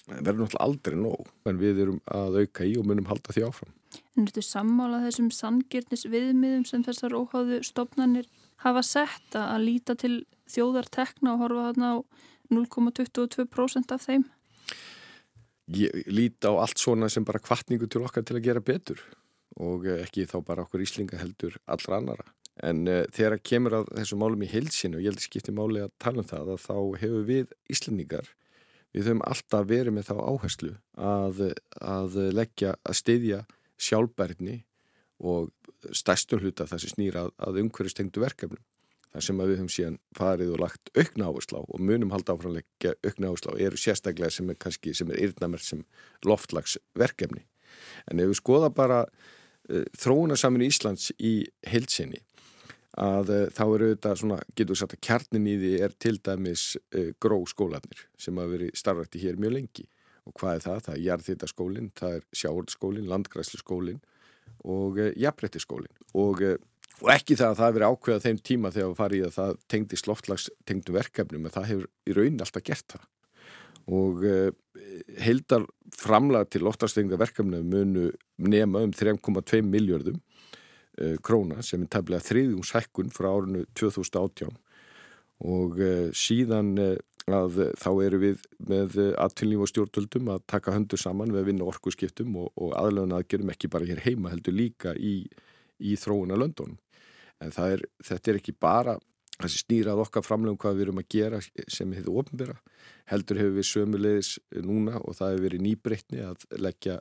Það 0.04 0.20
verður 0.28 0.42
náttúrulega 0.44 0.66
aldrei 0.66 0.98
nóg, 1.00 1.32
en 1.48 1.60
við 1.62 1.80
erum 1.86 2.00
að 2.12 2.38
auka 2.44 2.68
í 2.68 2.74
og 2.76 2.88
munum 2.90 3.08
halda 3.08 3.36
því 3.36 3.46
áfram. 3.48 3.72
En 4.18 4.28
ertu 4.28 4.44
sammála 4.44 5.00
þessum 5.06 5.30
sangirnis 5.32 6.04
viðmiðum 6.10 6.66
sem 6.68 6.84
þessar 6.84 7.16
óháðu 7.16 7.62
stopnarnir 7.64 8.28
hafa 8.66 8.84
sett 8.84 9.38
að 9.38 9.64
líta 9.64 9.96
til 10.00 10.16
þjóðartekna 10.52 11.36
og 11.36 11.44
horfa 11.46 11.68
þarna 11.70 11.92
á 11.94 11.98
0,22% 12.54 13.96
af 13.96 14.06
þeim? 14.06 14.28
Ég 15.74 16.12
líti 16.12 16.52
á 16.52 16.54
allt 16.60 16.82
svona 16.82 17.08
sem 17.10 17.24
bara 17.26 17.42
kvartningu 17.42 17.88
til 17.88 18.04
okkar 18.04 18.26
til 18.28 18.38
að 18.38 18.48
gera 18.50 18.64
betur 18.64 19.00
og 19.64 19.88
ekki 19.88 20.28
þá 20.28 20.40
bara 20.44 20.66
okkur 20.66 20.84
íslinga 20.84 21.22
heldur 21.22 21.56
allra 21.70 22.02
annara. 22.02 22.26
En 22.62 22.86
uh, 22.86 23.02
þegar 23.14 23.40
kemur 23.42 23.80
að 23.80 23.88
þessu 23.98 24.20
málum 24.22 24.44
í 24.46 24.50
heilsinu 24.52 25.00
og 25.00 25.04
ég 25.04 25.10
held 25.10 25.22
að 25.22 25.26
skipti 25.26 25.56
máli 25.56 25.82
að 25.82 25.94
tala 26.04 26.22
um 26.22 26.30
það 26.30 26.52
að 26.54 26.66
þá 26.68 26.76
hefur 27.02 27.24
við 27.30 27.56
íslendingar, 27.74 28.28
við 28.94 29.08
höfum 29.10 29.24
alltaf 29.26 29.66
verið 29.72 29.96
með 29.96 30.12
þá 30.12 30.16
áherslu 30.22 30.74
að, 30.94 31.42
að 31.82 32.20
leggja, 32.38 32.76
að 32.86 33.00
styðja 33.00 33.40
sjálfbærni 33.82 34.60
og 35.24 35.50
stærstum 35.96 36.44
hluta 36.44 36.68
það 36.70 36.84
sem 36.84 36.94
snýra 36.94 37.26
að, 37.26 37.34
að 37.48 37.60
umhverjastengdu 37.64 38.22
verkefnum. 38.24 38.62
Það 39.14 39.26
sem 39.28 39.42
við 39.42 39.52
höfum 39.54 39.70
síðan 39.70 39.98
farið 40.18 40.52
og 40.56 40.62
lagt 40.64 40.92
aukna 40.98 41.30
áherslu 41.30 41.60
á 41.62 41.64
og 41.64 41.82
munum 41.82 42.14
halda 42.14 42.34
áframleggja 42.34 42.94
aukna 43.06 43.30
áherslu 43.30 43.54
á 43.54 43.62
eru 43.62 43.78
sérstaklega 43.78 44.34
sem 44.34 44.50
er 44.50 44.58
kannski 44.62 44.94
sem 44.98 45.10
er 45.14 45.22
yrnamert 45.28 45.66
sem 45.66 45.84
loftlagsverkefni. 46.26 47.44
En 48.10 48.22
ef 48.22 48.32
við 48.32 48.40
skoða 48.40 48.72
bara 48.74 49.04
uh, 49.06 49.86
þróunarsaminu 50.02 50.70
Íslands 50.70 51.12
í 51.18 51.36
heilsinni 51.70 52.24
að 53.00 53.32
uh, 53.34 53.46
þá 53.54 53.64
eru 53.66 53.90
þetta 53.94 54.14
svona, 54.20 54.40
getur 54.54 54.76
við 54.76 54.82
sagt 54.84 54.96
að 54.98 55.04
kjarnin 55.08 55.50
í 55.50 55.56
því 55.62 55.72
er 55.86 55.94
til 56.02 56.16
dæmis 56.22 56.66
uh, 56.78 57.10
gró 57.22 57.40
skólanir 57.50 58.06
sem 58.22 58.38
hafa 58.38 58.54
verið 58.54 58.76
starfrætti 58.78 59.22
hér 59.24 59.40
mjög 59.42 59.56
lengi. 59.58 59.88
Og 60.30 60.36
hvað 60.40 60.56
er 60.56 60.66
það? 60.68 60.84
Það 60.86 60.94
er 60.96 61.06
jarðhýttaskólinn, 61.08 61.90
það 62.00 62.18
er 62.18 62.28
sjáurðskólinn, 62.40 63.10
landgræsluskólinn 63.12 64.04
og 64.70 65.02
uh, 65.02 65.10
jafnrættiskólinn 65.20 66.04
og, 66.14 66.44
og 67.02 67.10
ekki 67.16 67.38
það 67.40 67.50
að 67.50 67.58
það 67.58 67.66
hefur 67.66 67.80
verið 67.80 67.96
ákveðað 67.96 68.28
þeim 68.28 68.44
tíma 68.50 68.74
þegar 68.76 68.92
það 68.92 69.02
farið 69.02 69.26
að 69.28 69.38
það 69.40 69.56
tengdi 69.74 70.00
sloftlags 70.00 70.50
tengdu 70.70 70.96
verkefnum 70.96 71.48
en 71.48 71.56
það 71.56 71.70
hefur 71.72 71.90
í 72.06 72.18
raunin 72.20 72.46
alltaf 72.46 72.68
gert 72.68 72.94
það. 72.94 73.10
Og 73.84 74.22
heildar 75.20 75.66
framlag 75.92 76.48
til 76.54 76.62
loftlagstegna 76.64 77.18
verkefnum 77.20 77.66
munu 77.68 78.06
nema 78.40 78.86
um 78.86 78.94
3,2 78.96 79.60
miljardum 79.68 80.22
uh, 80.22 80.33
króna 81.26 81.64
sem 81.66 81.82
er 81.84 81.90
tæmlega 81.94 82.28
þriðjungshækkun 82.28 83.14
frá 83.14 83.32
árinu 83.32 83.64
2018 83.80 84.54
og 85.44 85.80
uh, 85.82 86.10
síðan 86.16 86.76
uh, 86.80 86.96
að 87.32 87.60
þá 87.80 87.90
eru 88.04 88.20
við 88.20 88.42
með 88.68 88.98
aðtunlíf 89.22 89.64
og 89.64 89.70
stjórnvöldum 89.72 90.32
að 90.34 90.42
taka 90.52 90.74
höndu 90.76 90.98
saman 91.00 91.32
við 91.32 91.40
að 91.40 91.50
vinna 91.52 91.68
orkuskiptum 91.72 92.36
og, 92.42 92.50
og 92.60 92.74
aðlöfun 92.76 93.16
aðgerum 93.16 93.54
ekki 93.54 93.70
bara 93.72 93.88
hér 93.88 94.02
heima 94.04 94.34
heldur 94.34 94.58
líka 94.58 94.92
í, 95.00 95.22
í 95.80 95.96
þróuna 95.96 96.36
löndunum. 96.36 96.76
En 97.40 97.56
er, 97.64 97.86
þetta 98.04 98.32
er 98.32 98.40
ekki 98.42 98.56
bara 98.60 98.98
þessi 99.42 99.64
snýrað 99.64 100.04
okkar 100.06 100.26
framlegum 100.26 100.60
hvað 100.62 100.78
við 100.78 100.86
erum 100.88 101.02
að 101.02 101.10
gera 101.16 101.42
sem 101.72 101.94
hefur 101.98 102.24
ofnbæra 102.24 102.58
heldur 103.12 103.42
hefur 103.42 103.58
við 103.58 103.70
sömulegis 103.70 104.32
núna 104.64 105.02
og 105.02 105.18
það 105.18 105.34
hefur 105.34 105.46
verið 105.48 105.66
nýbreytni 105.68 106.24
að 106.28 106.48
leggja 106.62 106.98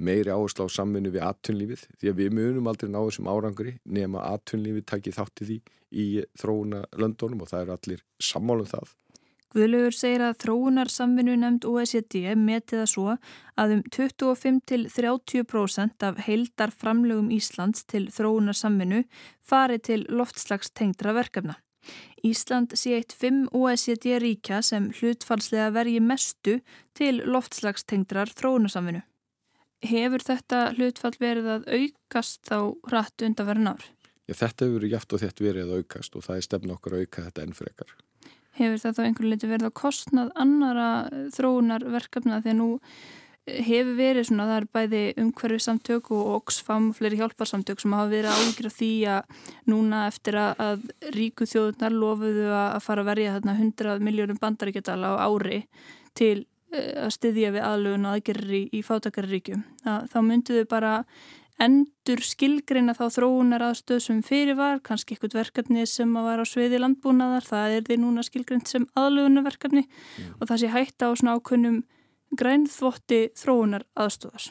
meiri 0.00 0.32
áherslu 0.32 0.66
á 0.66 0.76
samvinnu 0.76 1.12
við 1.14 1.26
aðtunlífið 1.26 1.84
því 1.98 2.12
að 2.12 2.22
við 2.22 2.38
munum 2.38 2.70
aldrei 2.70 2.90
ná 2.90 3.00
þessum 3.02 3.30
árangri 3.30 3.76
nema 3.84 4.24
aðtunlífið 4.30 4.88
takið 4.92 5.18
þátti 5.18 5.50
því 5.50 5.60
í 5.90 6.06
þróuna 6.38 6.84
löndunum 7.00 7.44
og 7.44 7.50
það 7.50 7.62
er 7.64 7.76
allir 7.76 8.02
sammálum 8.22 8.68
það. 8.70 8.96
Guðlaugur 9.50 9.96
segir 9.98 10.22
að 10.22 10.36
þróunar 10.44 10.90
samvinnu 10.94 11.32
nefnd 11.40 11.64
OECD 11.66 12.20
metið 12.38 12.84
að 12.84 12.92
svo 12.92 13.16
að 13.58 13.72
um 13.74 13.80
25-30% 13.96 16.06
af 16.06 16.20
heildar 16.28 16.70
framlegum 16.70 17.32
Íslands 17.34 17.82
til 17.90 18.04
þróunar 18.14 18.54
samvinnu 18.54 19.02
fari 19.42 19.80
til 19.82 20.06
loftslagstengdra 20.06 21.16
verkefna. 21.18 21.58
Ísland 22.26 22.74
sé 22.76 22.98
eitt 22.98 23.14
fimm 23.16 23.46
OECD 23.56 24.18
ríkja 24.20 24.60
sem 24.64 24.90
hlutfalslega 24.98 25.70
vergi 25.72 26.00
mestu 26.04 26.58
til 26.96 27.22
loftslagstengdrar 27.24 28.32
þróunarsamvinnu. 28.36 29.00
Hefur 29.80 30.24
þetta 30.26 30.58
hlutfall 30.76 31.16
verið 31.20 31.48
að 31.54 31.70
aukast 31.72 32.42
þá 32.50 32.58
hratt 32.90 33.24
undanverðin 33.24 33.72
ár? 33.72 33.86
Já, 34.28 34.34
þetta 34.42 34.66
hefur 34.66 34.76
verið 34.76 34.94
jæft 34.94 35.14
og 35.16 35.22
þetta 35.24 35.46
verið 35.46 35.70
að 35.70 35.80
aukast 35.80 36.16
og 36.16 36.26
það 36.26 36.36
er 36.36 36.46
stefn 36.46 36.74
okkur 36.76 36.96
að 36.96 37.06
auka 37.06 37.24
þetta 37.28 37.46
enn 37.46 37.56
frekar. 37.56 37.94
Hefur 38.60 38.82
þetta 38.82 38.92
þá 38.98 39.06
einhvern 39.06 39.32
leiti 39.32 39.50
verið 39.50 39.72
á 39.72 39.80
kostnað 39.80 40.30
annara 40.44 40.90
þróunarverkefna 41.32 42.42
þegar 42.44 42.58
nú 42.60 42.68
hefur 43.48 43.96
verið 43.98 44.28
svona, 44.28 44.46
það 44.50 44.58
er 44.58 44.66
bæði 44.76 45.02
umhverfið 45.22 45.62
samtök 45.64 46.10
og 46.14 46.28
Oxfam 46.36 46.90
og 46.90 46.98
fleiri 46.98 47.18
hjálparsamtök 47.20 47.80
sem 47.82 47.96
hafa 47.96 48.10
verið 48.12 48.36
ágjur 48.36 48.68
af 48.68 48.76
því 48.76 48.92
að 49.14 49.40
núna 49.72 50.04
eftir 50.10 50.38
að, 50.40 50.62
að 50.66 50.86
ríku 51.16 51.48
þjóðunar 51.48 51.96
lofuðu 51.96 52.46
að 52.52 52.78
fara 52.84 53.04
að 53.04 53.10
verja 53.10 53.34
þarna 53.38 53.56
100 53.58 54.06
miljónum 54.06 54.40
bandaríkjadala 54.42 55.16
á 55.16 55.24
ári 55.24 55.64
til 56.18 56.36
uh, 56.74 57.06
að 57.06 57.12
styðja 57.16 57.52
við 57.56 57.66
aðlugun 57.66 58.08
aðgerri 58.12 58.62
í, 58.62 58.70
í 58.78 58.84
fátakaríkjum. 58.86 59.64
Þá 59.84 60.18
mynduðu 60.26 60.66
bara 60.70 60.94
endur 61.60 62.22
skilgreina 62.24 62.94
þá 62.96 63.06
þróunar 63.16 63.64
aðstöð 63.66 64.02
sem 64.04 64.20
fyrir 64.24 64.56
var, 64.56 64.80
kannski 64.84 65.14
eitthvað 65.14 65.40
verkefni 65.42 65.84
sem 65.88 66.12
að 66.16 66.28
var 66.30 66.40
á 66.40 66.46
sveiði 66.48 66.80
landbúnaðar, 66.80 67.44
það 67.44 67.74
er 67.76 67.88
því 67.88 67.98
núna 68.00 68.24
skilgreint 68.24 68.70
sem 68.70 68.86
aðlugunarverkefni 68.96 69.82
mm. 69.84 70.30
og 70.38 70.48
það 70.48 70.62
sé 70.62 70.70
hætta 70.72 71.10
á 71.12 71.12
svona 71.12 71.36
ákunnum 71.36 71.82
grænþvotti 72.38 73.20
þróunar 73.38 73.86
aðstöðars. 73.98 74.50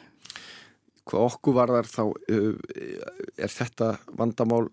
Hvað 1.09 1.25
okkur 1.25 1.57
varðar 1.57 1.89
þá 1.89 2.03
uh, 2.05 2.55
er 3.39 3.53
þetta 3.53 3.95
vandamál 4.13 4.67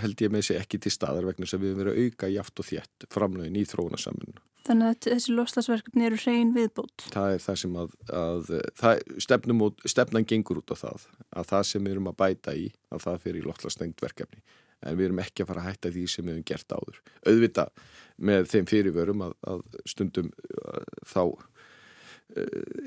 held 0.00 0.20
ég 0.20 0.32
með 0.32 0.44
þessi 0.44 0.58
ekki 0.60 0.80
til 0.82 0.92
staðar 0.92 1.28
vegna 1.30 1.48
sem 1.48 1.60
við 1.60 1.72
erum 1.72 1.82
verið 1.82 1.96
að 1.96 2.04
auka 2.04 2.28
jáft 2.32 2.60
og 2.60 2.68
þétt 2.68 3.08
framlögin 3.12 3.56
í 3.56 3.64
þróunarsaminu. 3.68 4.36
Þannig 4.66 4.88
að 4.90 5.06
þessi 5.06 5.34
loslasverkefni 5.36 6.06
eru 6.08 6.18
hrein 6.18 6.52
viðbót. 6.56 7.04
Það 7.14 7.36
er 7.36 7.42
það 7.44 7.58
sem 7.60 7.76
að, 7.78 7.92
að 8.18 8.48
það, 8.80 9.02
stefnum, 9.22 9.62
stefnan 9.86 10.26
gengur 10.26 10.60
út 10.60 10.72
á 10.74 10.76
það 10.80 11.04
að 11.38 11.50
það 11.52 11.66
sem 11.70 11.86
við 11.86 11.94
erum 11.94 12.10
að 12.10 12.18
bæta 12.22 12.56
í 12.58 12.64
að 12.90 13.04
það 13.04 13.20
fyrir 13.26 13.46
loslasnengt 13.46 14.02
verkefni 14.02 14.42
en 14.86 14.98
við 14.98 15.08
erum 15.08 15.22
ekki 15.22 15.44
að 15.44 15.50
fara 15.52 15.62
að 15.62 15.70
hætta 15.70 15.92
því 15.94 16.06
sem 16.10 16.26
við 16.26 16.34
hefum 16.34 16.48
gert 16.50 16.74
áður. 16.74 16.98
Auðvita 17.26 17.66
með 18.26 18.48
þeim 18.50 18.68
fyrirvörum 18.70 19.24
að, 19.26 19.36
að 19.52 19.62
stundum 19.88 20.32
að, 20.34 20.90
þá 21.06 21.22
uh, 21.22 21.46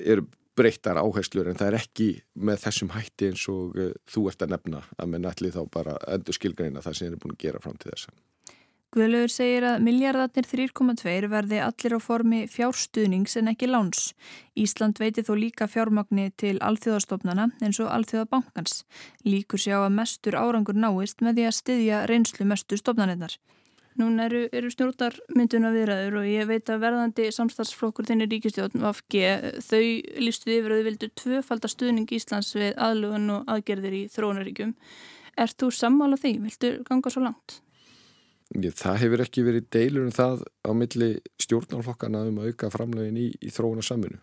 eru 0.06 0.28
breyttar 0.60 1.00
áherslur 1.00 1.50
en 1.50 1.60
það 1.60 1.72
er 1.72 1.78
ekki 1.80 2.10
með 2.36 2.64
þessum 2.66 2.90
hætti 2.96 3.30
eins 3.32 3.46
og 3.52 3.78
uh, 3.80 3.94
þú 4.10 4.26
ert 4.32 4.44
að 4.44 4.56
nefna 4.56 4.82
að 4.98 5.14
með 5.14 5.24
nætli 5.26 5.54
þá 5.56 5.62
bara 5.72 6.00
endur 6.10 6.36
skilgreina 6.36 6.84
það 6.84 6.98
sem 6.98 7.08
þið 7.08 7.16
er 7.16 7.24
búin 7.24 7.38
að 7.38 7.46
gera 7.46 7.64
fram 7.64 7.80
til 7.80 7.94
þessa. 7.94 8.18
Guðlaugur 8.90 9.30
segir 9.30 9.66
að 9.70 9.84
miljardarnir 9.86 10.48
3,2 10.50 11.28
verði 11.30 11.60
allir 11.62 11.94
á 11.94 12.00
formi 12.02 12.40
fjárstuðnings 12.50 13.38
en 13.38 13.52
ekki 13.52 13.68
láns. 13.70 14.16
Ísland 14.58 14.98
veiti 14.98 15.22
þó 15.28 15.36
líka 15.38 15.68
fjármagni 15.70 16.32
til 16.42 16.56
alþjóðastofnana 16.58 17.52
eins 17.62 17.78
og 17.84 17.92
alþjóðabankans. 17.94 18.82
Líkur 19.30 19.62
sjá 19.62 19.76
að 19.84 19.94
mestur 20.00 20.40
árangur 20.42 20.74
náist 20.74 21.22
með 21.22 21.38
því 21.38 21.46
að 21.52 21.58
styðja 21.60 22.02
reynslu 22.10 22.50
mestu 22.50 22.82
stofnanirnar. 22.82 23.38
Núna 23.98 24.28
eru, 24.30 24.44
eru 24.56 24.70
snjórnarmynduna 24.72 25.72
viðræður 25.74 26.20
og 26.22 26.28
ég 26.30 26.46
veit 26.48 26.70
að 26.70 26.84
verðandi 26.86 27.26
samstagsflokkur 27.36 28.08
þinni 28.08 28.28
ríkistjórn 28.30 28.84
VFG, 28.84 29.24
þau 29.66 29.82
lístu 30.22 30.54
yfir 30.54 30.76
að 30.76 30.80
þau 30.80 30.88
vildu 30.90 31.10
tvöfalda 31.24 31.72
stuðning 31.72 32.14
Íslands 32.16 32.54
við 32.56 32.78
aðlugun 32.78 33.34
og 33.34 33.50
aðgerðir 33.56 33.98
í 33.98 34.04
þróunaríkjum. 34.14 34.76
Er 35.40 35.52
þú 35.56 35.72
sammála 35.74 36.20
því? 36.22 36.36
Viltu 36.46 36.72
ganga 36.88 37.12
svo 37.12 37.26
langt? 37.26 37.60
Það 38.50 39.02
hefur 39.04 39.22
ekki 39.26 39.44
verið 39.46 39.68
deilur 39.74 40.08
um 40.08 40.16
það 40.16 40.48
á 40.66 40.72
milli 40.74 41.10
stjórnarflokkana 41.42 42.24
um 42.30 42.40
að 42.42 42.54
auka 42.54 42.72
framlegin 42.74 43.20
í, 43.20 43.28
í 43.42 43.52
þróuna 43.54 43.86
saminu. 43.86 44.18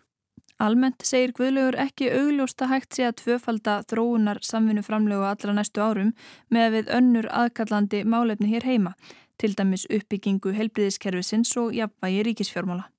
Almennt 0.57 1.05
segir 1.05 1.35
Guðlaugur 1.37 1.77
ekki 1.83 2.09
augljósta 2.17 2.71
hægt 2.71 2.97
sé 2.97 3.05
að 3.05 3.19
tvöfalda 3.21 3.77
þróunar 3.91 4.41
samvinnu 4.41 4.81
framlegu 4.83 5.27
allra 5.29 5.53
næstu 5.53 5.83
árum 5.85 6.15
með 6.49 6.71
við 6.79 6.93
önnur 6.97 7.29
aðkallandi 7.29 8.01
málefni 8.09 8.49
hér 8.55 8.65
heima, 8.65 8.95
til 9.41 9.57
dæmis 9.59 9.87
uppbyggingu 9.91 10.53
helbriðiskerfisins 10.57 11.57
og 11.61 11.75
jafnvægi 11.77 12.27
ríkisfjármála. 12.31 12.91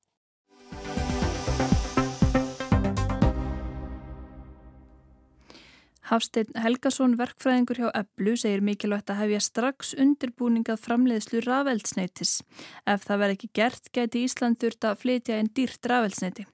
Hafstein 6.07 6.53
Helgason, 6.55 7.17
verkfræðingur 7.19 7.81
hjá 7.81 7.87
Eblu, 7.99 8.37
segir 8.39 8.61
mikilvægt 8.63 9.11
að 9.11 9.25
hefja 9.25 9.41
strax 9.43 9.89
undirbúningað 9.99 10.79
framleiðslu 10.85 11.41
rafeldsneitis. 11.43 12.37
Ef 12.87 13.03
það 13.03 13.23
verð 13.23 13.35
ekki 13.35 13.49
gert, 13.59 13.89
gæti 13.91 14.23
Ísland 14.23 14.61
þurft 14.61 14.87
að 14.87 15.01
flytja 15.03 15.39
einn 15.41 15.51
dýrt 15.51 15.91
rafeldsneiti. 15.91 16.47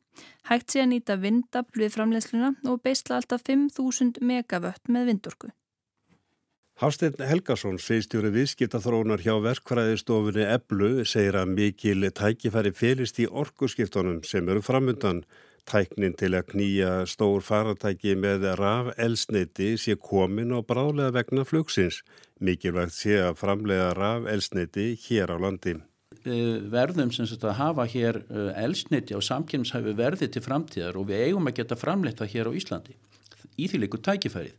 Hægt 0.50 0.74
sé 0.74 0.82
að 0.82 0.90
nýta 0.96 1.20
vindafl 1.22 1.84
við 1.86 1.94
framleiðsluna 1.94 2.54
og 2.70 2.82
beisla 2.82 3.20
alltaf 3.20 3.46
5.000 3.46 4.26
megavött 4.26 4.90
með 4.90 5.12
vindorku. 5.12 5.54
Hafstein 6.84 7.14
Helgason, 7.16 7.78
sveistjóri 7.80 8.28
viðskiptathrónar 8.34 9.22
hjá 9.24 9.38
verkfræðistofunni 9.40 10.44
Eblu, 10.52 11.06
segir 11.08 11.38
að 11.40 11.54
mikil 11.54 12.10
tækifæri 12.12 12.74
félist 12.76 13.22
í 13.24 13.28
orkuskiptunum 13.30 14.18
sem 14.28 14.50
eru 14.52 14.60
framundan. 14.60 15.22
Tæknin 15.64 16.18
til 16.20 16.34
að 16.36 16.50
knýja 16.50 16.90
stór 17.08 17.46
faratæki 17.48 18.18
með 18.20 18.50
raf 18.60 18.90
elsneiti 19.00 19.78
sé 19.80 19.96
komin 19.96 20.52
og 20.58 20.66
brálega 20.68 21.14
vegna 21.16 21.48
flugsins. 21.48 22.02
Mikilvægt 22.44 22.98
sé 22.98 23.16
að 23.30 23.40
framlega 23.46 23.94
raf 23.96 24.28
elsneiti 24.36 24.90
hér 25.06 25.32
á 25.32 25.40
landi. 25.40 25.78
Verðum 26.28 27.16
sem 27.16 27.32
sagt 27.32 27.48
að 27.48 27.62
hafa 27.62 27.88
hér 27.96 28.26
eh, 28.28 28.52
elsniti 28.66 29.16
á 29.16 29.24
samkynnshafi 29.24 29.96
verði 29.96 30.28
til 30.28 30.44
framtíðar 30.44 31.00
og 31.00 31.08
við 31.14 31.30
eigum 31.30 31.48
að 31.48 31.62
geta 31.62 31.80
framleita 31.80 32.28
hér 32.28 32.52
á 32.52 32.56
Íslandi 32.60 33.00
í 33.60 33.70
því 33.70 33.84
leikur 33.84 34.02
tækifærið. 34.04 34.56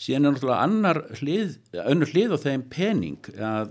Síðan 0.00 0.28
er 0.28 0.34
náttúrulega 0.34 0.64
annar 0.66 1.02
hlið, 1.20 1.58
önnur 1.84 2.10
hlið 2.10 2.34
á 2.34 2.38
þeim 2.44 2.64
pening 2.72 3.30
að, 3.38 3.70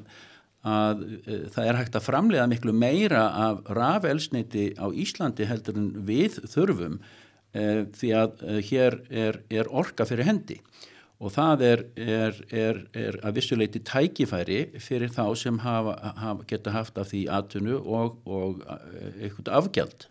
að 0.63 1.03
e, 1.23 1.41
það 1.55 1.67
er 1.67 1.79
hægt 1.81 1.99
að 1.99 2.07
framlega 2.07 2.47
miklu 2.51 2.75
meira 2.75 3.25
af 3.49 3.67
rafelsniti 3.75 4.71
á 4.79 4.87
Íslandi 4.87 5.49
heldur 5.49 5.81
en 5.81 5.91
við 6.07 6.39
þurfum 6.53 7.01
e, 7.51 7.85
því 7.97 8.15
að 8.21 8.47
e, 8.47 8.57
hér 8.71 8.99
er, 9.11 9.43
er 9.51 9.71
orka 9.71 10.07
fyrir 10.07 10.29
hendi 10.29 10.61
og 11.23 11.31
það 11.31 11.63
er, 11.67 11.83
er, 11.95 12.39
er, 12.51 12.81
að 13.23 13.37
vissuleiti 13.37 13.81
tækifæri 13.87 14.63
fyrir 14.83 15.11
þá 15.13 15.25
sem 15.39 15.59
hafa, 15.63 15.95
hafa, 16.19 16.47
geta 16.49 16.73
haft 16.75 16.99
af 16.99 17.11
því 17.11 17.25
atvinnu 17.31 17.77
og, 17.79 18.17
og 18.27 18.63
eh, 18.67 19.23
eitthvað 19.23 19.53
afgjald. 19.59 20.07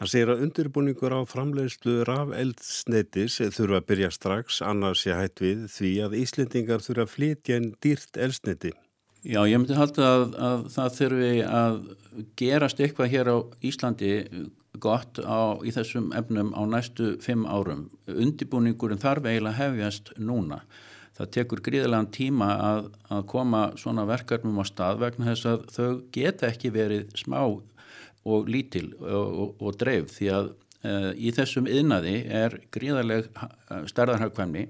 Hann 0.00 0.10
segir 0.10 0.32
að 0.32 0.40
undirbúningur 0.48 1.12
á 1.14 1.22
framleiðslu 1.30 2.00
rafeldsneitis 2.08 3.36
þurfa 3.54 3.78
að 3.78 3.84
byrja 3.92 4.08
strax 4.10 4.56
annars 4.66 5.04
sé 5.04 5.14
hætt 5.14 5.38
við 5.44 5.68
því 5.70 5.90
að 6.06 6.16
Íslendingar 6.18 6.82
þurfa 6.82 7.04
að 7.06 7.12
flytja 7.12 7.58
en 7.60 7.68
dýrt 7.84 8.18
elsneiti. 8.18 8.72
Já, 9.24 9.38
ég 9.46 9.56
myndi 9.56 9.76
halda 9.78 10.08
að, 10.10 10.24
að 10.34 10.64
það 10.74 10.96
þurfi 10.98 11.28
að 11.46 11.76
gerast 12.42 12.82
eitthvað 12.82 13.12
hér 13.14 13.30
á 13.30 13.36
Íslandi 13.64 14.10
gott 14.82 15.20
á, 15.22 15.62
í 15.62 15.70
þessum 15.72 16.10
efnum 16.18 16.50
á 16.58 16.62
næstu 16.66 17.14
fimm 17.22 17.46
árum. 17.46 17.86
Undibúningurinn 18.10 19.00
þarf 19.00 19.30
eiginlega 19.30 19.60
hefjast 19.60 20.10
núna. 20.18 20.64
Það 21.14 21.30
tekur 21.36 21.62
gríðilegan 21.62 22.10
tíma 22.10 22.48
að, 22.58 22.90
að 23.14 23.22
koma 23.30 23.62
svona 23.78 24.02
verkefnum 24.10 24.58
á 24.58 24.64
stað 24.66 25.04
vegna 25.04 25.30
þess 25.30 25.46
að 25.52 25.64
þau 25.76 25.90
geta 26.18 26.50
ekki 26.50 26.74
verið 26.74 27.06
smá 27.22 27.38
og 28.24 28.48
lítil 28.48 28.92
og, 29.00 29.54
og, 29.60 29.74
dreif 29.80 30.12
því 30.16 30.30
að 30.32 30.50
e, 30.84 30.94
í 31.16 31.32
þessum 31.36 31.68
yðnaði 31.70 32.16
er 32.42 32.58
gríðaleg 32.74 33.28
stærðarhagkvæmni 33.90 34.66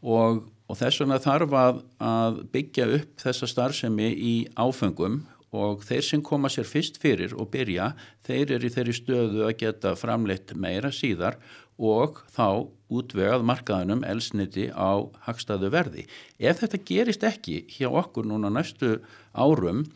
og, 0.00 0.44
og 0.70 0.78
þess 0.78 1.02
vegna 1.02 1.20
þarf 1.22 1.58
að, 1.58 1.82
að 1.98 2.40
byggja 2.54 2.88
upp 3.00 3.24
þessa 3.24 3.50
starfsemi 3.50 4.10
í 4.14 4.34
áfengum 4.54 5.22
og 5.50 5.82
þeir 5.82 6.04
sem 6.06 6.22
koma 6.22 6.50
sér 6.52 6.68
fyrst 6.68 7.00
fyrir 7.02 7.34
og 7.34 7.50
byrja, 7.50 7.90
þeir 8.26 8.54
eru 8.56 8.68
í 8.68 8.74
þeirri 8.74 8.94
stöðu 8.94 9.46
að 9.48 9.56
geta 9.64 9.96
framleitt 9.98 10.54
meira 10.54 10.92
síðar 10.94 11.40
og 11.80 12.20
þá 12.30 12.68
útvegað 12.92 13.46
markaðunum 13.48 14.04
elsniti 14.06 14.68
á 14.70 15.00
hagstaðu 15.26 15.70
verði. 15.72 16.04
Ef 16.38 16.60
þetta 16.62 16.82
gerist 16.86 17.24
ekki 17.26 17.64
hjá 17.72 17.88
okkur 17.88 18.28
núna 18.28 18.50
næstu 18.52 18.98
árum, 19.32 19.86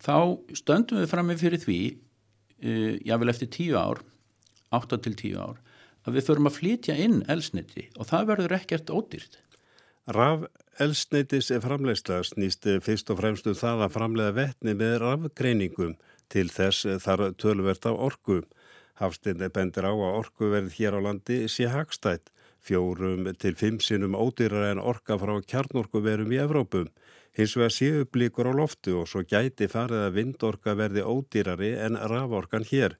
þá 0.00 0.36
stöndum 0.58 1.00
við 1.00 1.10
fram 1.10 1.30
með 1.30 1.44
fyrir 1.46 1.64
því, 1.64 1.80
uh, 2.62 2.96
jável 3.06 3.32
eftir 3.32 3.50
tíu 3.52 3.76
ár, 3.80 4.02
8 4.70 5.00
til 5.04 5.16
10 5.16 5.38
ár, 5.40 5.60
að 6.06 6.16
við 6.16 6.26
förum 6.30 6.48
að 6.50 6.58
flytja 6.60 6.96
inn 6.96 7.22
elsniti 7.28 7.88
og 7.98 8.08
það 8.08 8.28
verður 8.32 8.56
ekkert 8.60 8.92
ódýrt. 8.94 9.40
Raf 10.10 10.46
Elsneitis 10.80 11.50
framlegsla 11.60 12.22
snýst 12.24 12.64
fyrst 12.80 13.10
og 13.12 13.18
fremst 13.20 13.48
um 13.50 13.56
það 13.58 13.82
að 13.84 13.96
framlega 13.98 14.36
vettni 14.38 14.72
með 14.72 14.94
rafgreiningum 15.02 15.98
til 16.32 16.46
þess 16.48 16.86
þar 17.04 17.26
tölvert 17.36 17.84
af 17.90 17.98
orgu. 18.08 18.38
Hafstinni 18.96 19.50
bendir 19.52 19.84
á 19.84 19.92
að 19.92 20.16
orguverð 20.22 20.72
hér 20.78 20.96
á 20.96 21.00
landi 21.04 21.42
sé 21.52 21.68
hagstætt, 21.68 22.32
fjórum 22.64 23.30
til 23.40 23.56
fimm 23.56 23.80
sinum 23.80 24.16
ódýrar 24.18 24.70
en 24.70 24.82
orga 24.92 25.16
frá 25.20 25.34
kjarnorkuverum 25.52 26.32
í 26.34 26.40
Evrópum. 26.44 26.86
Hins 27.36 27.56
vegar 27.56 27.74
séu 27.74 28.04
blíkur 28.04 28.50
á 28.50 28.52
loftu 28.52 28.96
og 29.00 29.08
svo 29.08 29.22
gæti 29.22 29.68
farið 29.70 30.06
að 30.06 30.16
vindorga 30.18 30.76
verði 30.78 31.04
ódýrari 31.06 31.74
en 31.86 31.98
raforgan 32.12 32.66
hér. 32.66 32.96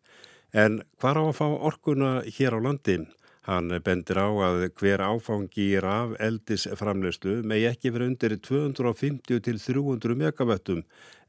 En 0.52 0.82
hvar 1.00 1.18
á 1.18 1.24
að 1.28 1.38
fá 1.38 1.46
orguna 1.46 2.12
hér 2.26 2.56
á 2.56 2.60
landin? 2.62 3.08
Hann 3.48 3.72
bendir 3.82 4.18
á 4.20 4.28
að 4.28 4.66
hver 4.76 5.00
áfangi 5.00 5.64
í 5.72 5.78
raf 5.80 6.12
eldisframleyslu 6.20 7.38
megi 7.48 7.70
ekki 7.70 7.92
verið 7.94 8.10
undir 8.10 8.34
250 8.36 9.40
til 9.46 9.56
300 9.58 10.18
megavöttum. 10.22 10.82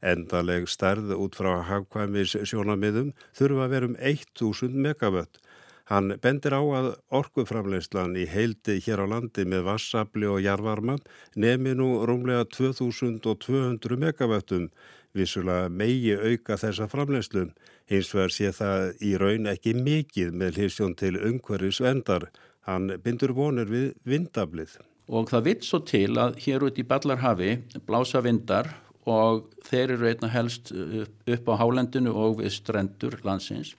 Endaleg 0.04 0.68
stærð 0.68 1.14
út 1.16 1.38
frá 1.38 1.62
hafkvæmis 1.70 2.36
sjónamiðum 2.50 3.14
þurfa 3.38 3.64
að 3.64 3.74
vera 3.74 3.88
um 3.90 3.96
1000 4.12 4.76
megavött. 4.86 5.40
Hann 5.92 6.14
bendir 6.24 6.54
á 6.56 6.62
að 6.62 6.86
orkuframleyslan 7.12 8.14
í 8.16 8.22
heildi 8.24 8.78
hér 8.80 9.02
á 9.04 9.06
landi 9.12 9.42
með 9.44 9.66
vassabli 9.66 10.24
og 10.24 10.38
jarvarma 10.40 10.94
nemi 11.36 11.74
nú 11.76 11.88
rúmlega 12.08 12.46
2200 12.48 13.98
megavöttum. 14.00 14.70
Vissulega 15.12 15.68
megi 15.68 16.14
auka 16.16 16.56
þessa 16.62 16.86
framleyslu. 16.88 17.50
Hins 17.92 18.08
vegar 18.14 18.32
sé 18.32 18.54
það 18.56 19.04
í 19.04 19.10
raun 19.20 19.50
ekki 19.52 19.74
mikið 19.76 20.32
með 20.32 20.62
hlýsjón 20.62 20.96
til 20.96 21.18
umhverjus 21.20 21.82
vendar. 21.84 22.30
Hann 22.64 22.88
bindur 23.04 23.36
vonur 23.36 23.68
við 23.68 23.92
vindablið. 24.08 24.78
Og 25.12 25.28
það 25.28 25.46
vitt 25.50 25.68
svo 25.68 25.82
til 25.84 26.16
að 26.16 26.40
hér 26.46 26.64
út 26.70 26.80
í 26.80 26.86
Ballarhafi 26.88 27.52
blása 27.84 28.24
vindar 28.24 28.78
og 29.04 29.44
þeir 29.68 29.98
eru 29.98 30.08
einna 30.08 30.32
helst 30.32 30.72
upp 30.72 31.52
á 31.52 31.54
hálendinu 31.60 32.16
og 32.16 32.40
við 32.40 32.56
strendur 32.62 33.20
landsins. 33.28 33.76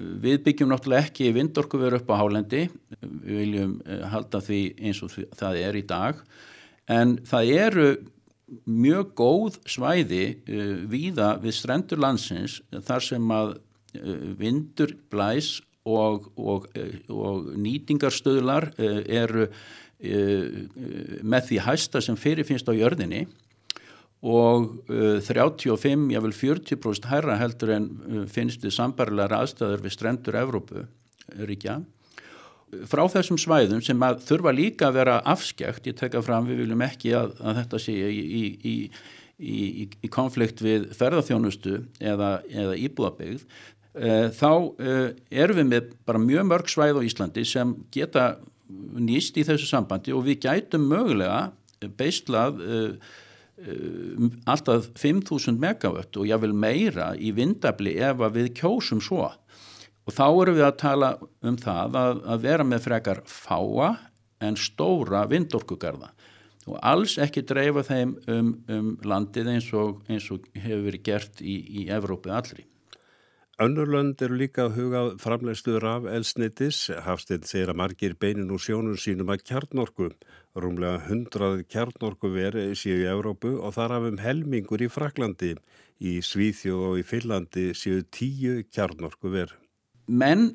Við 0.00 0.38
byggjum 0.46 0.70
náttúrulega 0.72 1.08
ekki 1.08 1.32
vindorkuveru 1.36 2.00
upp 2.00 2.10
á 2.12 2.20
hálendi, 2.20 2.62
við 3.00 3.42
viljum 3.42 3.74
eh, 3.84 4.06
halda 4.12 4.40
því 4.44 4.60
eins 4.80 5.02
og 5.04 5.12
það 5.36 5.60
er 5.60 5.78
í 5.80 5.84
dag, 5.88 6.22
en 6.90 7.18
það 7.28 7.52
eru 7.66 7.90
mjög 8.66 9.12
góð 9.18 9.58
svæði 9.70 10.24
uh, 10.50 10.78
víða 10.90 11.34
við 11.42 11.54
strendur 11.54 12.00
landsins 12.02 12.58
þar 12.86 13.04
sem 13.06 13.34
að 13.34 13.52
uh, 13.54 14.24
vindur 14.40 14.96
blæs 15.12 15.60
og, 15.86 16.26
og, 16.34 16.66
og 17.08 17.52
nýtingarstöðlar 17.58 18.72
uh, 18.74 18.98
eru 19.06 19.50
með 20.00 21.42
því 21.44 21.56
hæsta 21.60 22.00
sem 22.00 22.16
fyrirfinnst 22.16 22.64
á 22.64 22.72
jörðinni 22.72 23.26
og 24.20 24.82
35, 25.24 26.10
jável 26.12 26.34
40% 26.36 27.08
herra 27.08 27.38
heldur 27.40 27.72
en 27.72 27.86
finnst 28.28 28.60
við 28.64 28.74
sambarlegar 28.76 29.32
aðstæður 29.38 29.86
við 29.86 29.94
strendur 29.94 30.36
Evrópu 30.36 30.84
ríkja. 31.48 31.80
Frá 32.86 33.02
þessum 33.10 33.38
svæðum 33.40 33.80
sem 33.82 34.02
að 34.06 34.20
þurfa 34.28 34.52
líka 34.54 34.90
að 34.90 34.98
vera 35.00 35.16
afskjækt, 35.32 35.88
ég 35.90 35.96
tekka 35.98 36.22
fram 36.22 36.46
við 36.46 36.62
viljum 36.62 36.84
ekki 36.86 37.14
að, 37.18 37.32
að 37.42 37.56
þetta 37.62 37.80
sé 37.82 37.94
í, 37.96 38.20
í, 38.70 38.74
í, 39.40 39.88
í 40.06 40.10
konflikt 40.12 40.62
við 40.62 40.86
ferðarþjónustu 40.98 41.80
eða, 41.98 42.30
eða 42.46 42.76
íbúðabegð, 42.78 43.42
e, 43.96 44.12
þá 44.36 44.52
erum 45.32 45.62
við 45.62 45.68
með 45.72 45.90
bara 46.06 46.22
mjög 46.22 46.46
mörg 46.52 46.70
svæð 46.70 47.00
á 47.02 47.06
Íslandi 47.08 47.46
sem 47.48 47.74
geta 47.94 48.28
nýst 48.70 49.40
í 49.40 49.46
þessu 49.48 49.66
sambandi 49.66 50.14
og 50.14 50.28
við 50.28 50.44
gætum 50.44 50.86
mögulega 50.92 51.48
beislað 51.98 52.62
e, 52.62 52.84
alltaf 54.48 54.88
5.000 54.96 55.58
megavött 55.60 56.16
og 56.16 56.28
jável 56.28 56.54
meira 56.56 57.12
í 57.16 57.34
vindabli 57.36 57.98
ef 58.00 58.22
að 58.24 58.38
við 58.38 58.52
kjósum 58.62 59.02
svo 59.04 59.28
Og 60.08 60.14
þá 60.16 60.26
eru 60.28 60.54
við 60.56 60.64
að 60.66 60.78
tala 60.80 61.10
um 61.46 61.58
það 61.60 61.98
að, 62.00 62.22
að 62.32 62.46
vera 62.46 62.64
með 62.66 62.86
frekar 62.86 63.20
fáa 63.28 63.90
en 64.40 64.56
stóra 64.58 65.26
vindorkugarða 65.30 66.10
og 66.70 66.76
alls 66.86 67.16
ekki 67.20 67.44
dreifa 67.48 67.82
þeim 67.86 68.16
um, 68.30 68.50
um 68.70 68.90
landið 69.06 69.48
eins 69.54 69.70
og, 69.76 70.02
eins 70.10 70.26
og 70.32 70.44
hefur 70.54 70.84
verið 70.88 71.04
gert 71.06 71.40
í, 71.40 71.56
í 71.82 71.86
Evrópu 71.92 72.32
allri. 72.34 72.66
Önnurlönd 73.60 74.20
eru 74.24 74.38
líka 74.40 74.66
að 74.66 74.76
huga 74.78 75.00
framleiðsluður 75.20 75.86
af 75.90 76.06
elsnitis. 76.08 76.86
Hafstinn 77.04 77.44
segir 77.48 77.72
að 77.72 77.80
margir 77.80 78.14
beinin 78.16 78.52
úr 78.52 78.62
sjónum 78.62 78.96
sínum 79.00 79.32
að 79.32 79.42
kjarnorku. 79.50 80.10
Rúmlega 80.58 81.04
hundrað 81.06 81.60
kjarnorku 81.70 82.32
veri 82.34 82.72
séu 82.74 83.04
í 83.04 83.06
Európu 83.06 83.52
og 83.62 83.76
þar 83.76 83.94
hafum 83.96 84.18
helmingur 84.18 84.82
í 84.82 84.88
Fraklandi. 84.90 85.54
Í 86.00 86.16
Svíþjóð 86.24 86.82
og 86.88 86.98
í 86.98 87.04
Finlandi 87.06 87.66
séu 87.76 88.02
tíu 88.10 88.64
kjarnorku 88.72 89.30
veri. 89.30 89.54
Menn 90.10 90.48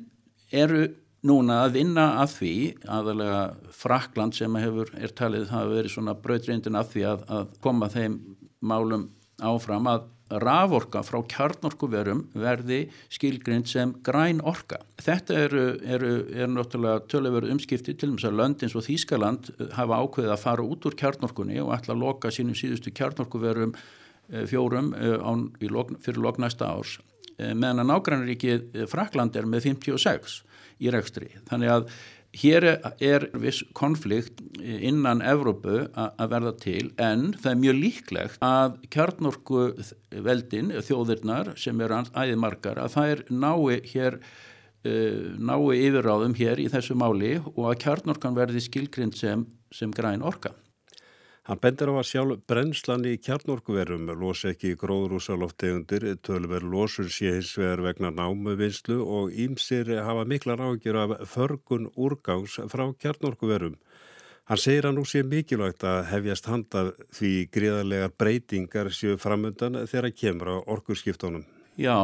eru 0.52 0.88
núna 1.26 1.62
að 1.64 1.78
vinna 1.78 2.06
að 2.20 2.34
því, 2.34 2.54
aðalega 2.92 3.40
Frakland 3.74 4.36
sem 4.36 4.58
hefur, 4.60 4.92
er 5.00 5.14
talið, 5.16 5.48
hafa 5.50 5.72
verið 5.72 5.94
svona 5.94 6.16
brautrindin 6.18 6.78
að 6.78 6.92
því 6.92 7.06
að, 7.12 7.24
að 7.38 7.56
koma 7.64 7.88
þeim 7.90 8.18
málum 8.60 9.08
áfram 9.40 9.88
að 9.90 10.06
raforka 10.30 11.02
frá 11.06 11.20
kjarnorkuverum 11.30 12.24
verði 12.34 12.86
skilgrind 13.12 13.68
sem 13.70 13.92
græn 14.06 14.40
orka. 14.42 14.80
Þetta 15.02 15.36
eru, 15.46 15.64
eru, 15.86 16.10
eru 16.34 16.52
náttúrulega 16.56 17.04
töluveru 17.10 17.52
umskipti 17.54 17.94
til 17.94 18.14
þess 18.14 18.28
að 18.30 18.40
löndins 18.40 18.74
og 18.78 18.86
Þýskaland 18.88 19.52
eh, 19.54 19.68
hafa 19.76 20.00
ákveðið 20.02 20.34
að 20.34 20.42
fara 20.42 20.66
út 20.66 20.88
úr 20.88 20.98
kjarnorkunni 20.98 21.60
og 21.62 21.74
ætla 21.76 21.94
að 21.94 22.02
loka 22.02 22.32
sínum 22.34 22.58
síðustu 22.58 22.94
kjarnorkuverum 22.96 23.76
eh, 23.76 24.44
fjórum 24.50 24.92
eh, 24.98 25.14
án, 25.22 25.48
lok, 25.70 25.94
fyrir 26.02 26.22
loknæsta 26.26 26.72
árs. 26.74 26.98
Meðan 27.36 27.82
að 27.82 27.90
nágrannaríkið 27.90 28.86
Frakland 28.88 29.34
er 29.36 29.44
með 29.44 29.66
56 29.68 30.38
í 30.80 30.88
rekstri. 30.88 31.34
Þannig 31.50 31.72
að 31.74 31.90
Hér 32.36 32.66
er 33.00 33.28
viss 33.40 33.62
konflikt 33.76 34.42
innan 34.60 35.22
Evrópu 35.24 35.86
að 35.96 36.26
verða 36.32 36.52
til 36.60 36.90
en 37.00 37.30
það 37.32 37.52
er 37.52 37.62
mjög 37.62 37.78
líklegt 37.78 38.42
að 38.44 38.76
kjarnorku 38.92 39.62
veldin, 40.26 40.74
þjóðirnar 40.84 41.54
sem 41.60 41.80
eru 41.80 42.02
æðimarkar, 42.12 42.82
að 42.82 42.92
það 42.96 43.14
er 43.14 43.24
nái 43.30 43.80
hér 43.88 44.18
uh, 44.20 45.32
nái 45.38 45.80
yfirráðum 45.86 46.36
hér 46.36 46.60
í 46.60 46.68
þessu 46.72 46.98
máli 46.98 47.36
og 47.54 47.64
að 47.70 47.80
kjarnorkan 47.86 48.36
verði 48.36 48.64
skilgrind 48.66 49.16
sem, 49.16 49.48
sem 49.72 49.94
græn 49.94 50.24
orka. 50.26 50.52
Hann 51.46 51.60
bendur 51.62 51.92
á 51.94 52.02
að 52.02 52.08
sjálf 52.08 52.40
brennslan 52.50 53.04
í 53.06 53.12
kjarnorkuverum 53.22 54.08
losi 54.18 54.48
ekki 54.50 54.72
gróðrúsaloftegundir, 54.80 56.08
tölver 56.26 56.66
losun 56.66 57.06
sé 57.06 57.36
hins 57.36 57.52
vegar 57.54 57.84
vegna 57.84 58.10
námuvinslu 58.10 58.96
og 58.98 59.30
ímsir 59.30 59.92
hafa 60.02 60.24
miklar 60.26 60.58
ágjör 60.58 60.98
af 61.04 61.14
förgun 61.30 61.86
úrgangs 61.94 62.58
frá 62.66 62.90
kjarnorkuverum. 62.98 63.78
Hann 64.50 64.58
segir 64.58 64.90
að 64.90 64.98
nú 64.98 65.06
sé 65.06 65.22
mikilvægt 65.22 65.86
að 65.86 66.04
hefjast 66.10 66.50
handa 66.50 66.84
því 67.14 67.32
gríðarlegar 67.54 68.18
breytingar 68.18 68.90
séu 68.90 69.14
framöndan 69.14 69.84
þegar 69.86 70.12
kemur 70.18 70.50
á 70.50 70.56
orkurskiptónum. 70.66 71.46
Já, 71.78 71.94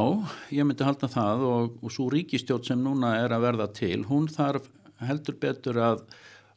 ég 0.55 0.63
myndi 0.63 0.87
halda 0.87 1.11
það 1.11 1.49
og, 1.51 1.79
og 1.83 1.91
svo 1.91 2.13
ríkistjótt 2.15 2.71
sem 2.71 2.79
núna 2.79 3.17
er 3.25 3.35
að 3.35 3.49
verða 3.49 3.73
til, 3.75 4.05
hún 4.07 4.31
þarf 4.31 4.71
heldur 5.03 5.43
betur 5.43 5.83
að 5.83 6.05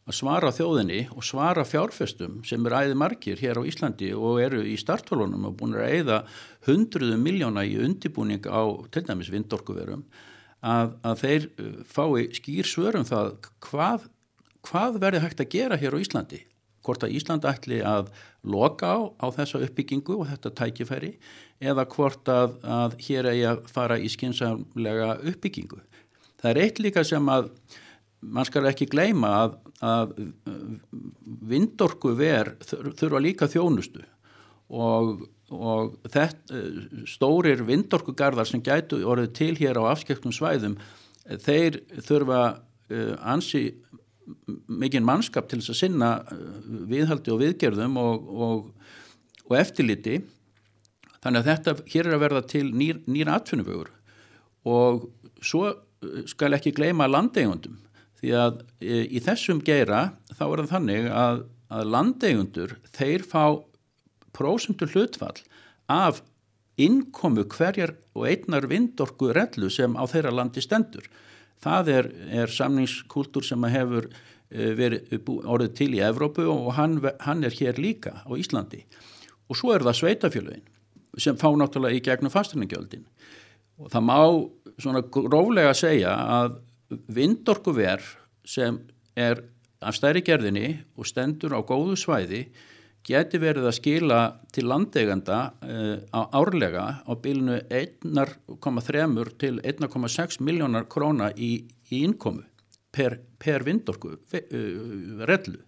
að 0.05 0.17
svara 0.19 0.51
þjóðinni 0.53 0.99
og 1.15 1.25
svara 1.25 1.65
fjárfestum 1.65 2.41
sem 2.45 2.65
er 2.69 2.77
æði 2.77 2.97
margir 3.01 3.41
hér 3.41 3.57
á 3.57 3.63
Íslandi 3.65 4.11
og 4.13 4.41
eru 4.43 4.61
í 4.61 4.75
startfólunum 4.77 5.47
og 5.49 5.55
búin 5.57 5.77
að 5.79 5.93
eigða 5.97 6.19
hundruðu 6.67 7.17
miljóna 7.21 7.65
í 7.65 7.77
undibúning 7.81 8.45
á 8.45 8.63
til 8.93 9.05
dæmis 9.07 9.31
vindorkuverum 9.33 10.03
að, 10.61 10.93
að 11.01 11.23
þeir 11.23 11.47
uh, 11.49 11.71
fái 11.89 12.27
skýr 12.37 12.69
svörum 12.69 13.07
það 13.09 13.31
hvað, 13.65 14.05
hvað 14.69 14.99
verður 15.01 15.25
hægt 15.25 15.41
að 15.41 15.51
gera 15.57 15.79
hér 15.81 15.97
á 15.97 16.03
Íslandi 16.03 16.43
hvort 16.85 17.01
að 17.01 17.15
Ísland 17.17 17.45
ætli 17.49 17.79
að 17.81 18.11
loka 18.45 18.91
á, 18.93 18.99
á 19.17 19.27
þessa 19.33 19.63
uppbyggingu 19.65 20.19
og 20.19 20.29
þetta 20.29 20.53
tækifæri 20.59 21.15
eða 21.65 21.87
hvort 21.89 22.29
að, 22.29 22.59
að 22.61 22.97
hér 23.07 23.31
eigi 23.31 23.47
að 23.49 23.63
fara 23.73 23.97
í 23.97 24.11
skinsamlega 24.11 25.15
uppbyggingu. 25.31 25.79
Það 26.41 26.51
er 26.51 26.61
eitt 26.61 26.81
líka 26.83 27.01
sem 27.07 27.31
að 27.31 27.49
mann 28.31 28.47
skal 28.47 28.65
ekki 28.69 28.87
gleyma 28.89 29.31
að, 29.43 29.55
að 29.85 30.13
vindorku 31.51 32.13
ver 32.17 32.55
þurfa 32.65 33.21
líka 33.21 33.49
þjónustu. 33.51 34.03
Og, 34.75 35.25
og 35.53 35.97
þetta, 36.09 36.61
stórir 37.09 37.61
vindorkugarðar 37.67 38.49
sem 38.49 38.63
gætu 38.65 39.03
orðið 39.05 39.33
til 39.37 39.51
hér 39.59 39.77
á 39.77 39.91
afskektum 39.91 40.33
svæðum 40.33 40.79
þeir 41.45 41.79
þurfa 42.05 42.41
uh, 42.55 43.13
ansi 43.25 43.67
mikinn 44.65 45.05
mannskap 45.05 45.49
til 45.49 45.59
þess 45.61 45.75
að 45.75 45.81
sinna 45.83 46.11
uh, 46.23 46.47
viðhaldi 46.89 47.33
og 47.33 47.41
viðgerðum 47.43 47.99
og, 48.01 48.31
og, 48.47 48.89
og 49.45 49.57
eftirliti. 49.59 50.19
Þannig 51.21 51.41
að 51.41 51.49
þetta 51.51 51.75
hér 51.93 52.09
er 52.09 52.17
að 52.17 52.25
verða 52.25 52.45
til 52.49 52.65
nýr, 52.73 53.01
nýra 53.09 53.39
atfinnufögur 53.39 53.93
og 54.65 55.09
svo 55.45 55.69
skal 56.29 56.53
ekki 56.57 56.73
gleyma 56.73 57.07
landeigundum 57.09 57.77
því 58.19 58.35
að 58.39 58.61
e, 58.81 59.01
í 59.17 59.21
þessum 59.23 59.61
geira 59.65 60.09
þá 60.35 60.45
er 60.45 60.61
það 60.63 60.71
þannig 60.73 61.09
að, 61.11 61.41
að 61.69 61.91
landeigundur 61.95 62.77
þeir 62.95 63.25
fá 63.27 63.43
prósundur 64.35 64.91
hlutfall 64.91 65.37
af 65.91 66.21
innkomu 66.81 67.45
hverjar 67.47 67.95
og 68.15 68.27
einnar 68.27 68.67
vindorku 68.71 69.31
rellu 69.35 69.69
sem 69.71 69.95
á 69.95 70.03
þeirra 70.11 70.33
landi 70.35 70.63
stendur. 70.63 71.05
Það 71.63 71.91
er, 71.93 72.09
er 72.43 72.51
samningskultúr 72.51 73.45
sem 73.47 73.63
hefur 73.71 74.09
e, 74.51 74.73
verið 74.75 75.31
orðið 75.39 75.75
til 75.79 75.91
í 75.95 76.03
Evrópu 76.03 76.47
og 76.51 76.73
hann, 76.79 76.99
hann 77.23 77.47
er 77.47 77.55
hér 77.55 77.79
líka 77.79 78.19
á 78.27 78.31
Íslandi. 78.35 78.83
Og 79.47 79.59
svo 79.59 79.71
er 79.75 79.85
það 79.85 79.99
sveitafjölögin 80.01 80.71
sem 81.21 81.37
fá 81.39 81.47
náttúrulega 81.55 81.95
í 81.95 82.03
gegnum 82.03 82.33
fastunningjöldin. 82.33 83.05
Og 83.79 83.91
það 83.93 84.07
má 84.09 84.19
svona 84.81 85.03
gróflega 85.07 85.71
segja 85.77 86.11
að 86.11 86.57
vindorkuver 87.11 88.03
sem 88.45 88.79
er 89.17 89.41
af 89.85 89.97
stærri 89.97 90.23
gerðinni 90.25 90.71
og 90.97 91.07
stendur 91.09 91.55
á 91.57 91.61
góðu 91.65 91.97
svæði 91.99 92.45
geti 93.05 93.37
verið 93.41 93.67
að 93.69 93.77
skila 93.77 94.19
til 94.53 94.65
landeganda 94.69 95.39
uh, 95.61 95.97
á 96.09 96.21
árlega 96.33 96.85
á 97.05 97.11
bílinu 97.21 97.59
1,3 97.69 99.29
til 99.41 99.61
1,6 99.61 100.41
miljónar 100.41 100.87
króna 100.89 101.29
í, 101.37 101.67
í 101.93 102.01
innkomu 102.01 102.45
per, 102.91 103.19
per 103.37 103.65
vindorku 103.67 104.15
uh, 104.15 104.45
rellu. 105.29 105.61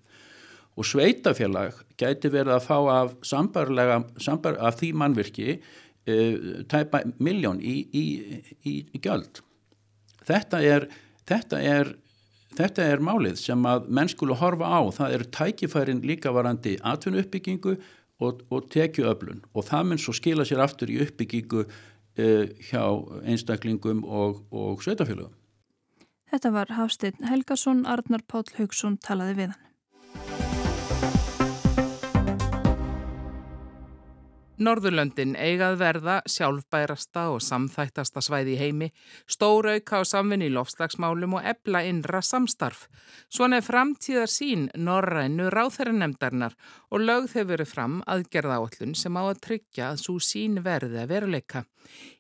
Og 0.78 0.86
sveitafélag 0.86 1.78
geti 1.98 2.30
verið 2.30 2.54
að 2.58 2.66
fá 2.66 2.78
af 2.94 3.14
sambar, 3.26 3.70
af 4.58 4.80
því 4.82 4.94
mannvirki 4.98 5.58
uh, 5.58 6.64
tæpa 6.70 7.04
miljón 7.22 7.62
í, 7.62 7.84
í, 7.94 8.06
í 8.66 9.02
göld 9.02 9.44
þetta 10.28 10.62
er 10.66 10.88
Þetta 11.28 11.60
er, 11.60 11.92
þetta 12.56 12.86
er 12.88 13.04
málið 13.04 13.40
sem 13.42 13.68
að 13.68 13.90
menn 13.92 14.12
skulu 14.12 14.38
horfa 14.40 14.70
á. 14.72 14.82
Það 14.96 15.16
eru 15.18 15.30
tækifærin 15.38 16.04
líka 16.08 16.32
varandi 16.36 16.78
atvinnu 16.88 17.24
uppbyggingu 17.24 17.76
og, 18.24 18.42
og 18.50 18.70
tekju 18.74 19.10
öflun 19.12 19.44
og 19.54 19.68
það 19.68 19.92
mun 19.92 20.02
svo 20.02 20.16
skila 20.16 20.48
sér 20.48 20.64
aftur 20.64 20.90
í 20.90 21.02
uppbyggingu 21.06 21.66
uh, 21.68 22.46
hjá 22.70 22.84
einstaklingum 23.28 24.04
og, 24.06 24.42
og 24.52 24.82
sveitafélögum. 24.86 25.36
Þetta 26.28 26.52
var 26.52 26.74
Hafstein 26.76 27.24
Helgason, 27.24 27.86
Arnar 27.88 28.24
Páll 28.28 28.50
Haugsson 28.58 28.98
talaði 29.00 29.38
við 29.38 29.54
hann. 29.54 29.67
Norðurlöndin 34.58 35.36
eigað 35.38 35.76
verða 35.78 36.14
sjálfbærasta 36.26 37.28
og 37.30 37.44
samþættasta 37.46 38.24
svæði 38.26 38.56
í 38.56 38.58
heimi, 38.58 38.88
stórauka 39.30 40.00
á 40.02 40.04
samvinni 40.10 40.48
í 40.50 40.54
lofslagsmálum 40.56 41.36
og 41.38 41.46
ebla 41.46 41.84
innra 41.86 42.24
samstarf. 42.26 42.88
Svona 43.30 43.60
er 43.62 43.68
framtíðar 43.68 44.34
sín 44.34 44.66
norrænu 44.74 45.52
ráþæranemdarnar 45.54 46.58
og 46.90 47.06
lögð 47.06 47.36
hefur 47.38 47.52
verið 47.54 47.70
fram 47.76 48.00
aðgerða 48.10 48.58
áallun 48.58 48.98
sem 48.98 49.22
á 49.22 49.24
að 49.28 49.44
tryggja 49.46 49.92
að 49.92 50.02
svo 50.08 50.18
sín 50.26 50.58
verði 50.66 51.04
að 51.04 51.14
veruleika. 51.14 51.68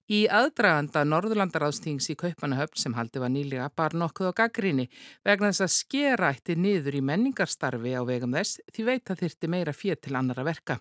Í 0.08 0.22
aðdraganda 0.32 1.02
Norðurlandaráðstings 1.04 2.06
í 2.14 2.16
Kaupanahöfn 2.16 2.80
sem 2.80 2.94
haldi 2.96 3.20
var 3.20 3.34
nýlega 3.34 3.68
bar 3.76 3.92
nokkuð 3.92 4.32
á 4.32 4.38
gaggríni 4.40 4.86
vegna 5.28 5.52
þess 5.52 5.66
að 5.66 5.74
skera 5.76 6.30
ætti 6.32 6.56
niður 6.56 6.96
í 6.96 7.04
menningarstarfi 7.10 7.92
á 7.92 8.02
vegum 8.08 8.38
þess 8.38 8.62
því 8.72 8.88
veit 8.88 9.12
að 9.12 9.26
þyrti 9.26 9.52
meira 9.52 9.76
fér 9.76 10.00
til 10.00 10.16
annara 10.16 10.48
verka. 10.48 10.80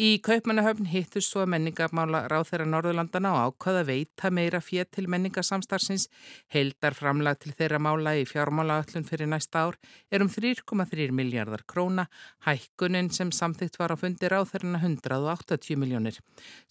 Í 0.00 0.20
Kaupanahöfn 0.24 0.86
hittust 0.88 1.32
svo 1.32 1.42
menningarmála 1.50 2.22
ráð 2.30 2.46
þeirra 2.50 2.66
Norðurlandana 2.72 3.32
og 3.34 3.50
ákvaða 3.50 3.82
veita 3.88 4.30
meira 4.32 4.60
fér 4.64 4.86
til 4.88 5.08
menningarsamstarfsins. 5.12 6.06
Heldar 6.54 6.96
framlag 6.96 7.40
til 7.42 7.52
þeirra 7.58 7.80
mála 7.82 8.14
í 8.16 8.22
fjármálaöllun 8.28 9.04
fyrir 9.08 9.28
næsta 9.28 9.66
ár 9.66 9.76
er 10.08 10.24
um 10.24 10.30
3,3 10.32 11.10
miljardar 11.12 11.66
króna, 11.68 12.06
hækkunin 12.46 13.10
sem 13.12 13.32
samþygt 13.34 13.76
var 13.80 13.92
á 13.92 13.96
fundi 14.00 14.30
ráð 14.30 14.54
þeirra 14.54 14.80
180 14.80 15.80
miljónir. 15.82 16.16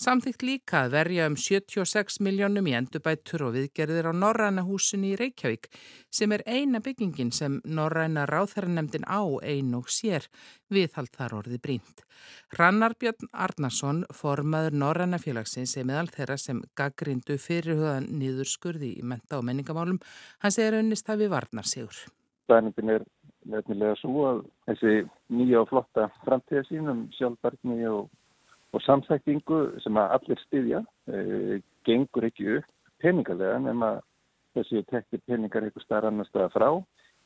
Samþygt 0.02 0.48
líka 0.48 0.86
að 0.86 0.96
verja 0.98 1.29
um 1.30 1.38
70 1.38 1.80
36 1.80 2.20
miljónum 2.26 2.68
í 2.68 2.74
endurbætur 2.78 3.46
og 3.48 3.54
viðgerðir 3.56 4.10
á 4.10 4.14
Norræna 4.14 4.64
húsunni 4.68 5.14
í 5.14 5.18
Reykjavík 5.20 5.70
sem 6.12 6.32
er 6.36 6.44
eina 6.46 6.82
byggingin 6.84 7.32
sem 7.36 7.60
Norræna 7.66 8.26
ráþæranemdin 8.30 9.08
á 9.08 9.22
ein 9.44 9.74
og 9.78 9.90
sér 9.94 10.28
viðhald 10.70 11.12
þar 11.16 11.38
orði 11.40 11.60
brínt. 11.62 12.04
Rannar 12.58 12.96
Björn 13.00 13.30
Arnason, 13.32 14.04
formaður 14.14 14.76
Norræna 14.84 15.20
félagsins, 15.22 15.78
er 15.78 15.88
meðal 15.88 16.10
þeirra 16.14 16.38
sem 16.38 16.62
gaggrindu 16.76 17.38
fyrirhugaðan 17.38 18.10
niður 18.20 18.50
skurði 18.50 18.96
í 19.00 19.06
menta 19.06 19.40
og 19.40 19.46
menningamálum. 19.48 20.02
Hann 20.44 20.56
segir 20.56 20.80
unnist 20.82 21.10
að 21.10 21.26
við 21.26 21.34
varnar 21.36 21.70
sigur. 21.70 22.04
Stæningin 22.50 22.96
er 22.98 23.06
nefnilega 23.50 23.96
svo 24.02 24.26
að 24.28 24.40
þessi 24.68 24.96
nýja 25.34 25.64
og 25.64 25.70
flotta 25.72 26.10
framtíðasínum 26.26 27.08
sjálfbarni 27.18 27.86
og, 27.90 28.10
og 28.74 28.84
samþæktingu 28.86 29.60
sem 29.84 29.98
að 29.98 30.16
allir 30.18 30.42
styðja 30.46 30.84
e, 31.10 31.60
gengur 31.88 32.28
ekki 32.30 32.48
upp 32.60 33.02
peningalega 33.02 33.60
nema 33.64 33.92
þessi 34.58 34.84
tekti 34.90 35.22
peningar 35.26 35.66
eitthvað 35.66 35.86
starf 35.86 36.10
annar 36.10 36.28
staða 36.30 36.52
frá 36.54 36.70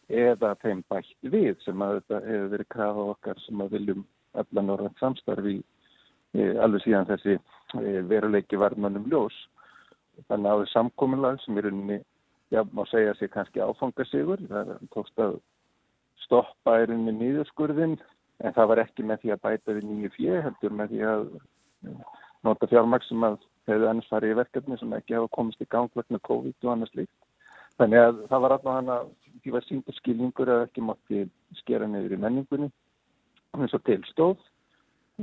eða 0.10 0.54
þeim 0.62 0.84
bætt 0.92 1.30
við 1.34 1.56
sem 1.64 1.82
að 1.82 2.00
þetta 2.00 2.20
hefur 2.28 2.52
verið 2.54 2.72
krafa 2.76 3.08
okkar 3.14 3.42
sem 3.46 3.64
að 3.64 3.76
viljum 3.78 4.06
allan 4.40 4.74
orðan 4.76 4.98
samstarfi 5.00 5.58
e, 5.60 6.50
alveg 6.64 6.84
síðan 6.84 7.10
þessi 7.12 7.38
e, 7.38 8.02
veruleiki 8.10 8.60
varðmannum 8.60 9.08
ljós. 9.12 9.36
Þannig 10.30 10.50
að 10.50 10.58
það 10.58 10.66
er 10.66 10.72
samkominlag 10.74 11.40
sem 11.42 11.58
er 11.58 11.70
unni, 11.72 12.00
já, 12.54 12.62
má 12.72 12.84
segja 12.92 13.16
sér 13.18 13.32
kannski 13.34 13.64
áfangasigur, 13.64 14.44
það 14.50 14.74
tókst 14.94 15.24
að 15.24 15.40
stoppa 16.26 16.78
er 16.84 16.94
unni 16.94 17.14
nýðurskurðin 17.18 17.98
en 18.42 18.56
það 18.56 18.70
var 18.72 18.82
ekki 18.84 19.06
með 19.08 19.24
því 19.24 19.34
að 19.34 19.44
bæta 19.48 19.76
við 19.78 19.90
nýju 19.90 20.14
fjö 20.18 20.40
heldur 20.46 20.78
með 20.78 20.94
því 20.94 21.02
að 21.10 21.26
eh, 21.34 22.00
nota 22.48 22.70
fjármaks 22.72 23.10
sem 23.12 23.28
að 23.28 23.38
hefðu 23.70 23.90
annars 23.90 24.10
farið 24.12 24.34
í 24.34 24.40
verkefni 24.40 24.80
sem 24.80 24.96
ekki 24.98 25.18
hafa 25.18 25.32
komist 25.38 25.62
í 25.64 25.70
gang 25.70 25.92
vegna 25.96 26.20
COVID 26.28 26.68
og 26.68 26.72
annars 26.74 26.96
líkt. 26.98 27.16
Þannig 27.80 28.06
að 28.06 28.18
það 28.30 28.44
var 28.44 28.56
alltaf 28.56 28.78
hann 28.78 28.92
að 28.94 29.12
því 29.44 29.54
var 29.56 29.68
sínda 29.68 29.96
skilningur 29.98 30.52
að 30.52 30.66
ekki 30.68 30.84
mátti 30.86 31.24
skera 31.62 31.88
neyður 31.90 32.18
í 32.18 32.20
menningunni 32.22 32.70
eins 33.54 33.74
og 33.78 33.84
tilstóð 33.88 34.38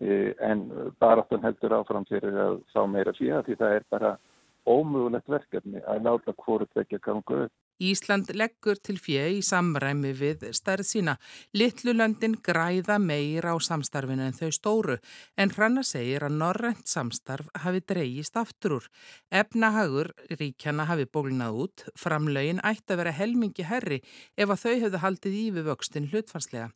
eh, 0.01 0.33
en 0.47 0.67
baráttan 1.03 1.45
heldur 1.45 1.77
áfram 1.81 2.07
fyrir 2.09 2.37
að 2.47 2.61
fá 2.75 2.83
meira 2.87 3.15
fjö 3.19 3.43
því 3.47 3.59
það 3.61 3.77
er 3.77 3.87
bara 3.91 4.17
ómögulegt 4.69 5.31
verkefni 5.31 5.83
að 5.89 6.05
láta 6.07 6.35
hvort 6.45 6.77
vekja 6.77 7.01
ganga 7.03 7.45
upp. 7.47 7.57
Ísland 7.81 8.29
leggur 8.37 8.77
til 8.77 8.99
fjö 9.01 9.23
í 9.39 9.41
samræmi 9.45 10.13
við 10.17 10.43
stærð 10.57 10.85
sína. 10.85 11.15
Littlulöndin 11.57 12.37
græða 12.45 12.99
meira 13.01 13.55
á 13.55 13.59
samstarfinu 13.59 14.27
en 14.27 14.37
þau 14.37 14.51
stóru 14.53 14.97
en 15.41 15.53
hranna 15.55 15.85
segir 15.87 16.27
að 16.27 16.37
norrent 16.43 16.85
samstarf 16.85 17.49
hafi 17.65 17.81
dreyjist 17.81 18.37
aftur 18.37 18.77
úr. 18.79 18.91
Efnahagur 19.33 20.13
ríkjana 20.29 20.85
hafi 20.91 21.09
bólnað 21.09 21.63
út, 21.65 21.87
framlaugin 21.97 22.61
ætti 22.61 22.93
að 22.93 23.01
vera 23.03 23.17
helmingi 23.17 23.65
herri 23.65 24.03
ef 24.37 24.53
að 24.53 24.63
þau 24.67 24.77
hefðu 24.85 25.03
haldið 25.07 25.41
í 25.41 25.47
við 25.57 25.69
vöxtin 25.71 26.11
hlutfarslega. 26.13 26.69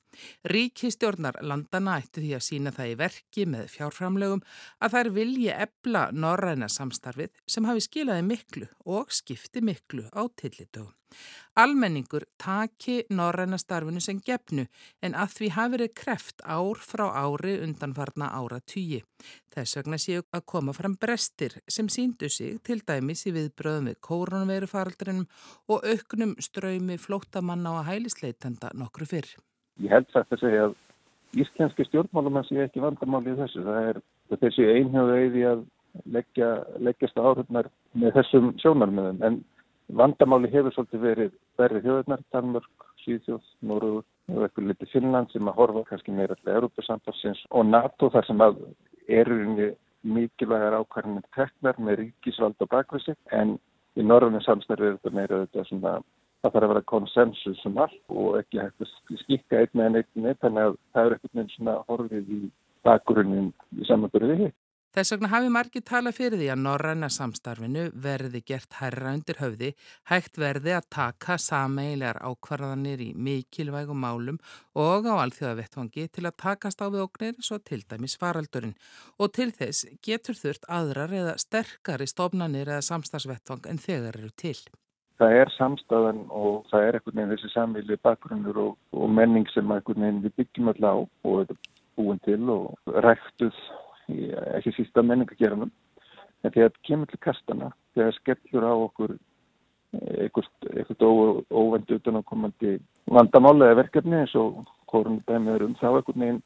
Ríkistjórnar 0.49 1.40
landana 1.45 1.99
ætti 2.01 2.25
því 2.25 2.35
að 2.38 2.47
sína 2.49 2.73
það 2.73 2.93
í 2.95 2.99
verki 3.05 3.47
með 3.51 3.71
fjárframlögum 3.75 4.45
að 4.81 4.97
þær 4.97 5.12
vilji 5.19 5.53
ebla 5.53 6.09
norræna 6.17 6.71
samstarfið 6.73 7.35
sem 7.45 7.69
hafi 7.69 7.87
skilaði 7.88 8.29
miklu 8.33 8.69
og 8.87 9.12
skipti 9.12 9.64
miklu 9.64 10.09
á 10.14 10.23
tillitögum. 10.40 10.93
Almenningur 11.54 12.24
taki 12.42 13.04
norræna 13.14 13.59
starfinu 13.62 14.00
sem 14.02 14.18
gefnu 14.26 14.64
en 15.07 15.12
að 15.14 15.37
því 15.37 15.50
hafi 15.54 15.72
verið 15.74 15.92
kreft 16.00 16.42
ár 16.42 16.80
frá 16.83 17.04
ári 17.14 17.54
undanfarna 17.62 18.33
ára 18.35 18.59
tugi. 18.72 18.98
Þess 19.54 19.78
vegna 19.78 19.98
séu 20.02 20.24
að 20.35 20.42
koma 20.50 20.74
fram 20.74 20.96
brestir 20.98 21.54
sem 21.70 21.87
síndu 21.87 22.26
sig 22.26 22.59
til 22.66 22.80
dæmis 22.83 23.22
í 23.30 23.35
viðbröðum 23.37 23.92
við 23.92 24.00
kórunverufaraldrinum 24.09 25.28
og 25.70 25.87
auknum 25.92 26.35
ströymi 26.42 26.98
flótamanna 26.98 27.76
og 27.78 27.87
hælisleitenda 27.87 28.74
nokkru 28.74 29.07
fyrr. 29.07 29.30
Ég 29.78 29.94
held 29.94 30.11
sagt 30.11 30.35
að 30.35 30.42
segja 30.42 30.66
að 30.66 30.76
íslenski 31.38 31.87
stjórnmálumann 31.87 32.50
sé 32.50 32.66
ekki 32.66 32.83
vandamáli 32.83 33.30
í 33.30 33.38
þessu. 33.38 33.62
Það 33.62 33.88
er 33.92 34.04
þessi 34.42 34.70
einhjóðu 34.74 35.16
eiði 35.22 35.48
að 35.54 35.64
leggja, 36.11 36.52
leggjast 36.83 37.18
áhrifnar 37.18 37.70
með 37.94 38.16
þessum 38.18 38.54
sjónarmiðum 38.59 39.22
en 39.22 39.42
Vandamáli 39.92 40.49
hefur 40.53 40.73
svolítið 40.73 41.01
verið 41.05 41.33
verið 41.61 41.85
þjóðurnar, 41.85 42.23
Danmörk, 42.33 42.87
Svíðjóð, 43.05 43.44
Nóruður 43.68 44.05
og 44.33 44.47
eitthvað 44.47 44.68
litið 44.70 44.92
Finnland 44.94 45.33
sem 45.33 45.49
að 45.49 45.59
horfa 45.61 45.85
kannski 45.90 46.14
meira 46.16 46.37
til 46.40 46.55
Európa-samtalsins 46.55 47.42
og 47.51 47.66
NATO 47.68 48.09
þar 48.14 48.27
sem 48.29 48.40
að 48.40 48.62
eru 49.12 49.68
mikilvægar 50.05 50.79
ákvarðanir 50.81 51.25
teknar 51.37 51.79
með 51.81 52.01
ríkisvald 52.01 52.61
og 52.64 52.70
bakvissi 52.73 53.14
en 53.33 53.59
í 53.97 54.05
norðunum 54.05 54.42
samstærfi 54.44 54.88
er 54.88 54.97
þetta 54.97 55.16
meira 55.16 55.40
þetta 55.44 55.66
svona 55.68 55.94
það 56.44 56.53
þarf 56.55 56.64
að 56.64 56.73
vera 56.73 56.88
konsensus 56.92 57.62
um 57.68 57.79
allt 57.85 58.01
og 58.12 58.38
ekki 58.40 58.61
hægt 58.61 58.85
að 58.85 59.20
skikka 59.23 59.62
einn 59.62 59.81
með 59.81 60.01
einn 60.01 60.37
þannig 60.42 60.66
að 60.66 60.77
það 60.92 61.07
er 61.07 61.16
eitthvað 61.16 61.38
með 61.38 61.55
svona 61.55 61.77
horfið 61.88 62.35
í 62.37 62.40
bakgrunin 62.85 63.53
í 63.79 63.88
samanbyrði 63.88 64.37
hitt. 64.42 64.59
Þess 64.94 65.11
vegna 65.11 65.28
hafi 65.33 65.48
margir 65.50 65.83
tala 65.83 66.12
fyrir 66.14 66.38
því 66.38 66.48
að 66.54 66.61
norræna 66.62 67.09
samstarfinu 67.11 67.88
verði 67.98 68.44
gert 68.46 68.76
herra 68.78 69.11
undir 69.16 69.40
höfði, 69.42 69.72
hægt 70.07 70.38
verði 70.38 70.76
að 70.76 70.87
taka 70.94 71.35
sameilegar 71.42 72.20
ákvarðanir 72.22 73.02
í 73.02 73.09
mikilvægum 73.18 73.98
málum 74.04 74.38
og 74.78 75.09
á 75.11 75.18
alþjóðavettvangi 75.24 76.07
til 76.14 76.24
að 76.28 76.38
takast 76.44 76.78
á 76.78 76.87
við 76.87 77.02
oknir 77.09 77.35
svo 77.42 77.59
til 77.59 77.80
dæmis 77.90 78.14
faraldurinn 78.20 78.78
og 79.18 79.35
til 79.35 79.50
þess 79.50 79.88
getur 79.98 80.38
þurft 80.38 80.70
aðrar 80.70 81.18
eða 81.24 81.37
sterkari 81.42 82.07
stofnanir 82.07 82.70
eða 82.70 82.87
samstagsvettvang 82.87 83.66
en 83.66 83.83
þegar 83.83 84.22
eru 84.22 84.30
til. 84.30 84.54
Það 85.18 85.40
er 85.40 85.50
samstæðan 85.59 86.26
og 86.30 86.68
það 86.70 86.87
er 86.87 87.00
einhvern 87.00 87.18
veginn 87.18 87.35
þessi 87.35 87.50
samvili 87.50 87.98
bakgrunnur 88.07 88.62
og, 88.62 88.78
og 88.94 89.11
menning 89.11 89.50
sem 89.50 89.74
einhvern 89.74 90.07
veginn 90.07 90.22
við 90.28 90.38
byggjum 90.38 90.70
alltaf 90.70 90.94
á 90.94 90.98
og 91.02 91.40
þetta 91.40 91.59
búin 91.98 92.22
til 92.22 92.44
og 92.50 92.94
ræktuð 93.02 93.59
ekki 94.09 94.75
sísta 94.77 95.03
menningagerðanum 95.03 95.71
en 96.45 96.53
þegar 96.53 96.75
kemur 96.87 97.11
til 97.11 97.21
kastana 97.25 97.71
þegar 97.97 98.19
skellur 98.19 98.67
á 98.69 98.75
okkur 98.75 99.17
eitthvað 99.95 101.05
óvendu 101.51 102.01
utan 102.01 102.19
á 102.19 102.23
komandi 102.27 102.79
vandamálega 103.11 103.79
verkefni 103.83 104.21
eins 104.23 104.35
og 104.38 104.64
korun 104.90 105.23
dæmiður 105.29 105.69
um 105.69 105.77
þá 105.81 105.88
eitthvað 105.93 106.21
neginn 106.23 106.43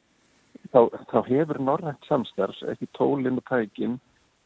þá, 0.73 0.79
þá 1.11 1.19
hefur 1.27 1.59
norrænt 1.63 2.07
samstarfs 2.09 2.61
ekki 2.71 2.89
tólinn 2.97 3.41
og 3.41 3.47
tækin 3.49 3.97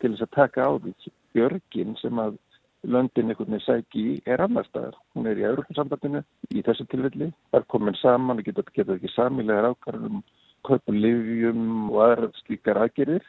til 0.02 0.14
þess 0.14 0.26
að 0.28 0.36
taka 0.38 0.68
á 0.68 0.72
því 0.80 1.14
björgin 1.36 1.98
sem 2.02 2.20
að 2.20 2.38
löndin 2.84 3.32
einhvern 3.32 3.56
veginn 3.56 3.64
sæki 3.64 4.22
er 4.28 4.42
annar 4.44 4.66
staðar. 4.68 4.96
Hún 5.16 5.28
er 5.30 5.40
í 5.40 5.46
Európa-sambandinu 5.48 6.22
í 6.52 6.64
þessu 6.66 6.86
tilfelli. 6.92 7.30
Það 7.52 7.60
er 7.60 7.68
komin 7.72 8.00
saman 8.02 8.42
og 8.42 8.48
getur, 8.48 8.68
getur 8.76 8.98
ekki 8.98 9.12
samilegar 9.14 9.70
ákvarðum 9.72 10.20
kaupa 10.68 10.96
livjum 10.96 11.92
og 11.92 12.00
aðra 12.08 12.30
slíkar 12.44 12.80
aðgerir 12.84 13.26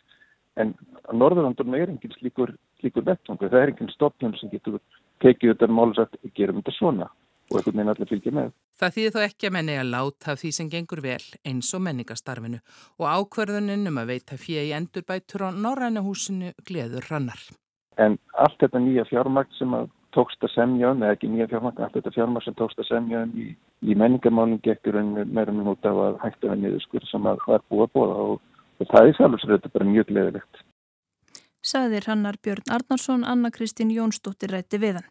en 0.61 0.75
á 1.07 1.13
Norðurlandunum 1.13 1.77
er 1.79 1.91
enginn 1.91 2.15
slíkur, 2.19 2.55
slíkur 2.81 3.07
vettvangur, 3.07 3.51
það 3.51 3.61
er 3.63 3.73
enginn 3.73 3.93
stofnum 3.95 4.35
sem 4.39 4.53
getur 4.53 4.79
tekið 5.25 5.55
þetta 5.55 5.71
mál 5.71 5.91
og 5.91 6.35
gerum 6.37 6.61
þetta 6.63 6.77
svona 6.79 7.11
og 7.53 7.59
einhvern 7.59 7.77
veginn 7.77 7.93
allir 7.93 8.09
fylgja 8.09 8.33
með. 8.35 8.53
Það 8.81 8.95
þýðir 8.97 9.15
þó 9.15 9.21
ekki 9.25 9.49
að 9.49 9.55
menni 9.57 9.75
að 9.79 9.91
láta 9.93 10.37
því 10.41 10.53
sem 10.57 10.71
gengur 10.73 11.03
vel 11.05 11.25
eins 11.47 11.73
og 11.77 11.83
menningastarfinu 11.85 12.61
og 12.99 13.05
ákverðunin 13.11 13.91
um 13.91 14.01
að 14.01 14.15
veita 14.15 14.39
fjegi 14.41 14.73
endurbætur 14.79 15.47
á 15.47 15.49
Norrænahúsinu 15.53 16.55
gleður 16.67 17.11
rannar. 17.11 17.43
En 18.01 18.17
allt 18.41 18.59
þetta 18.63 18.81
nýja 18.83 19.05
fjármagt 19.11 19.55
sem 19.59 19.75
að 19.77 19.93
tókst 20.15 20.47
að 20.47 20.55
semja 20.55 20.91
um, 20.95 21.03
eða 21.03 21.17
ekki 21.17 21.31
nýja 21.31 21.49
fjármagn, 21.51 21.83
allt 21.85 21.97
þetta 21.99 22.15
fjármagn 22.15 22.47
sem 22.47 22.59
tókst 22.59 22.83
að 22.83 22.91
semja 22.91 23.25
um 23.27 23.33
í, 23.39 23.49
í 23.83 23.97
menningamálinn 23.99 24.63
gekkur 24.65 25.01
en 25.01 25.15
meira 25.31 25.55
minn 25.55 25.73
út 25.75 25.89
af 25.91 26.03
að 26.09 26.21
hætta 26.23 26.51
það 26.51 26.63
niður 26.63 26.85
skur 26.87 27.09
sem 27.11 27.27
að 27.31 27.43
það 27.47 27.59
er 27.59 27.67
búið 27.73 27.89
að 27.89 27.97
bóða 27.99 28.21
og, 28.29 28.39
og 28.79 28.93
það 28.93 29.11
er 29.11 29.19
sjálfsögur 29.19 29.59
þetta 29.59 29.75
bara 29.75 29.91
mjög 29.91 30.09
gleðilegt. 30.13 30.65
Saðir 31.65 32.05
hannar 32.11 32.37
Björn 32.45 32.69
Arnarsson, 32.77 33.23
Anna 33.25 33.49
Kristín 33.49 33.89
Jónsdóttir 33.89 34.53
rætti 34.53 34.77
við 34.83 34.99
hann. 34.99 35.07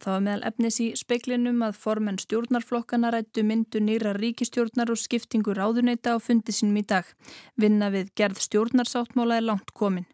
Það 0.00 0.14
var 0.14 0.22
meðal 0.24 0.46
efnis 0.48 0.78
í 0.80 0.86
speiklinum 0.96 1.60
að 1.66 1.76
formenn 1.82 2.20
stjórnarflokkana 2.22 3.10
rættu 3.12 3.44
myndu 3.44 3.82
nýra 3.84 4.14
ríkistjórnar 4.16 4.88
og 4.94 5.02
skiptingu 5.02 5.52
ráðuneyta 5.52 6.16
á 6.16 6.18
fundi 6.24 6.54
sínum 6.56 6.80
í 6.80 6.86
dag. 6.88 7.04
Vinna 7.60 7.92
við 7.92 8.14
gerð 8.16 8.40
stjórnarsáttmála 8.46 9.36
er 9.42 9.50
langt 9.50 9.74
komin. 9.76 10.08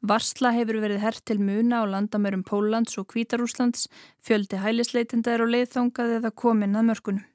Varsla 0.00 0.52
hefur 0.56 0.80
verið 0.82 1.02
hert 1.04 1.24
til 1.28 1.38
muna 1.42 1.82
á 1.82 1.84
landamörum 1.88 2.44
Póllands 2.46 2.98
og 3.00 3.08
Kvítarúslands, 3.12 3.88
fjöldi 4.24 4.60
hælisleitenda 4.62 5.34
er 5.34 5.44
á 5.44 5.52
leiðþangað 5.52 6.16
eða 6.20 6.34
komin 6.34 6.78
að 6.78 6.88
mörkunum. 6.90 7.26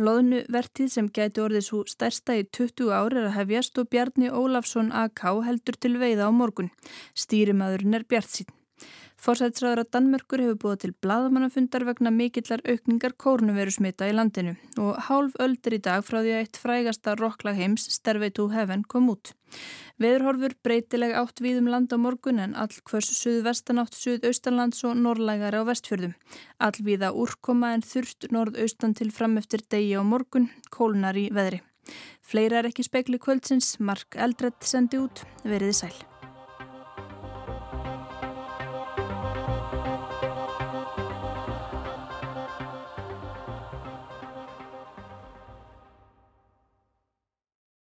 Lóðnu 0.00 0.44
vertið 0.56 0.88
sem 0.94 1.10
gæti 1.12 1.42
orðið 1.44 1.66
svo 1.66 1.82
stærsta 1.88 2.38
í 2.40 2.46
20 2.48 2.94
ári 2.96 3.20
er 3.20 3.28
að 3.28 3.36
hefjast 3.38 3.82
og 3.82 3.90
Bjarni 3.92 4.32
Ólafsson 4.32 4.88
AK 4.92 5.26
heldur 5.46 5.76
til 5.76 5.98
veiða 6.00 6.28
á 6.28 6.32
morgun. 6.32 6.72
Stýrimaðurinn 7.14 8.00
er 8.00 8.08
Bjart 8.08 8.32
sín. 8.32 8.48
Forsætsræður 9.20 9.82
að 9.82 9.88
Danmörkur 9.92 10.40
hefur 10.40 10.58
búið 10.62 10.78
til 10.80 10.90
bladamannafundar 11.04 11.84
vegna 11.84 12.08
mikillar 12.14 12.62
aukningar 12.64 13.12
kórnuveru 13.20 13.74
smita 13.74 14.08
í 14.08 14.14
landinu 14.16 14.54
og 14.80 14.96
hálf 15.10 15.34
öldur 15.44 15.76
í 15.76 15.80
dag 15.84 16.06
frá 16.06 16.22
því 16.22 16.32
að 16.32 16.40
eitt 16.40 16.60
frægasta 16.62 17.16
rocklag 17.20 17.58
heims, 17.60 17.84
Stairway 17.92 18.32
to 18.32 18.48
Heaven, 18.48 18.86
kom 18.88 19.10
út. 19.12 19.34
Veðurhorfur 20.00 20.54
breytileg 20.64 21.12
átt 21.20 21.42
við 21.44 21.60
um 21.60 21.68
land 21.68 21.92
á 21.92 22.00
morgun 22.00 22.40
en 22.40 22.56
all 22.56 22.72
hvers 22.88 23.10
suðvestanátt, 23.18 23.92
suðaustanlands 23.92 24.80
og 24.88 24.96
norrlægari 24.96 25.60
á 25.60 25.68
vestfjörðum. 25.68 26.14
Allvíða 26.56 27.12
úrkoma 27.12 27.74
en 27.76 27.84
þurft 27.84 28.30
norðaustan 28.32 28.96
til 28.96 29.10
fram 29.12 29.36
eftir 29.36 29.66
degi 29.68 29.98
á 30.00 30.02
morgun, 30.02 30.48
kólnar 30.72 31.20
í 31.20 31.28
veðri. 31.28 31.60
Fleira 32.24 32.62
er 32.62 32.70
ekki 32.70 32.88
spekli 32.88 33.20
kvöldsins, 33.20 33.74
Mark 33.84 34.16
Eldredd 34.16 34.64
sendi 34.64 35.02
út, 35.02 35.26
veriði 35.44 35.76
sæl. 35.82 36.09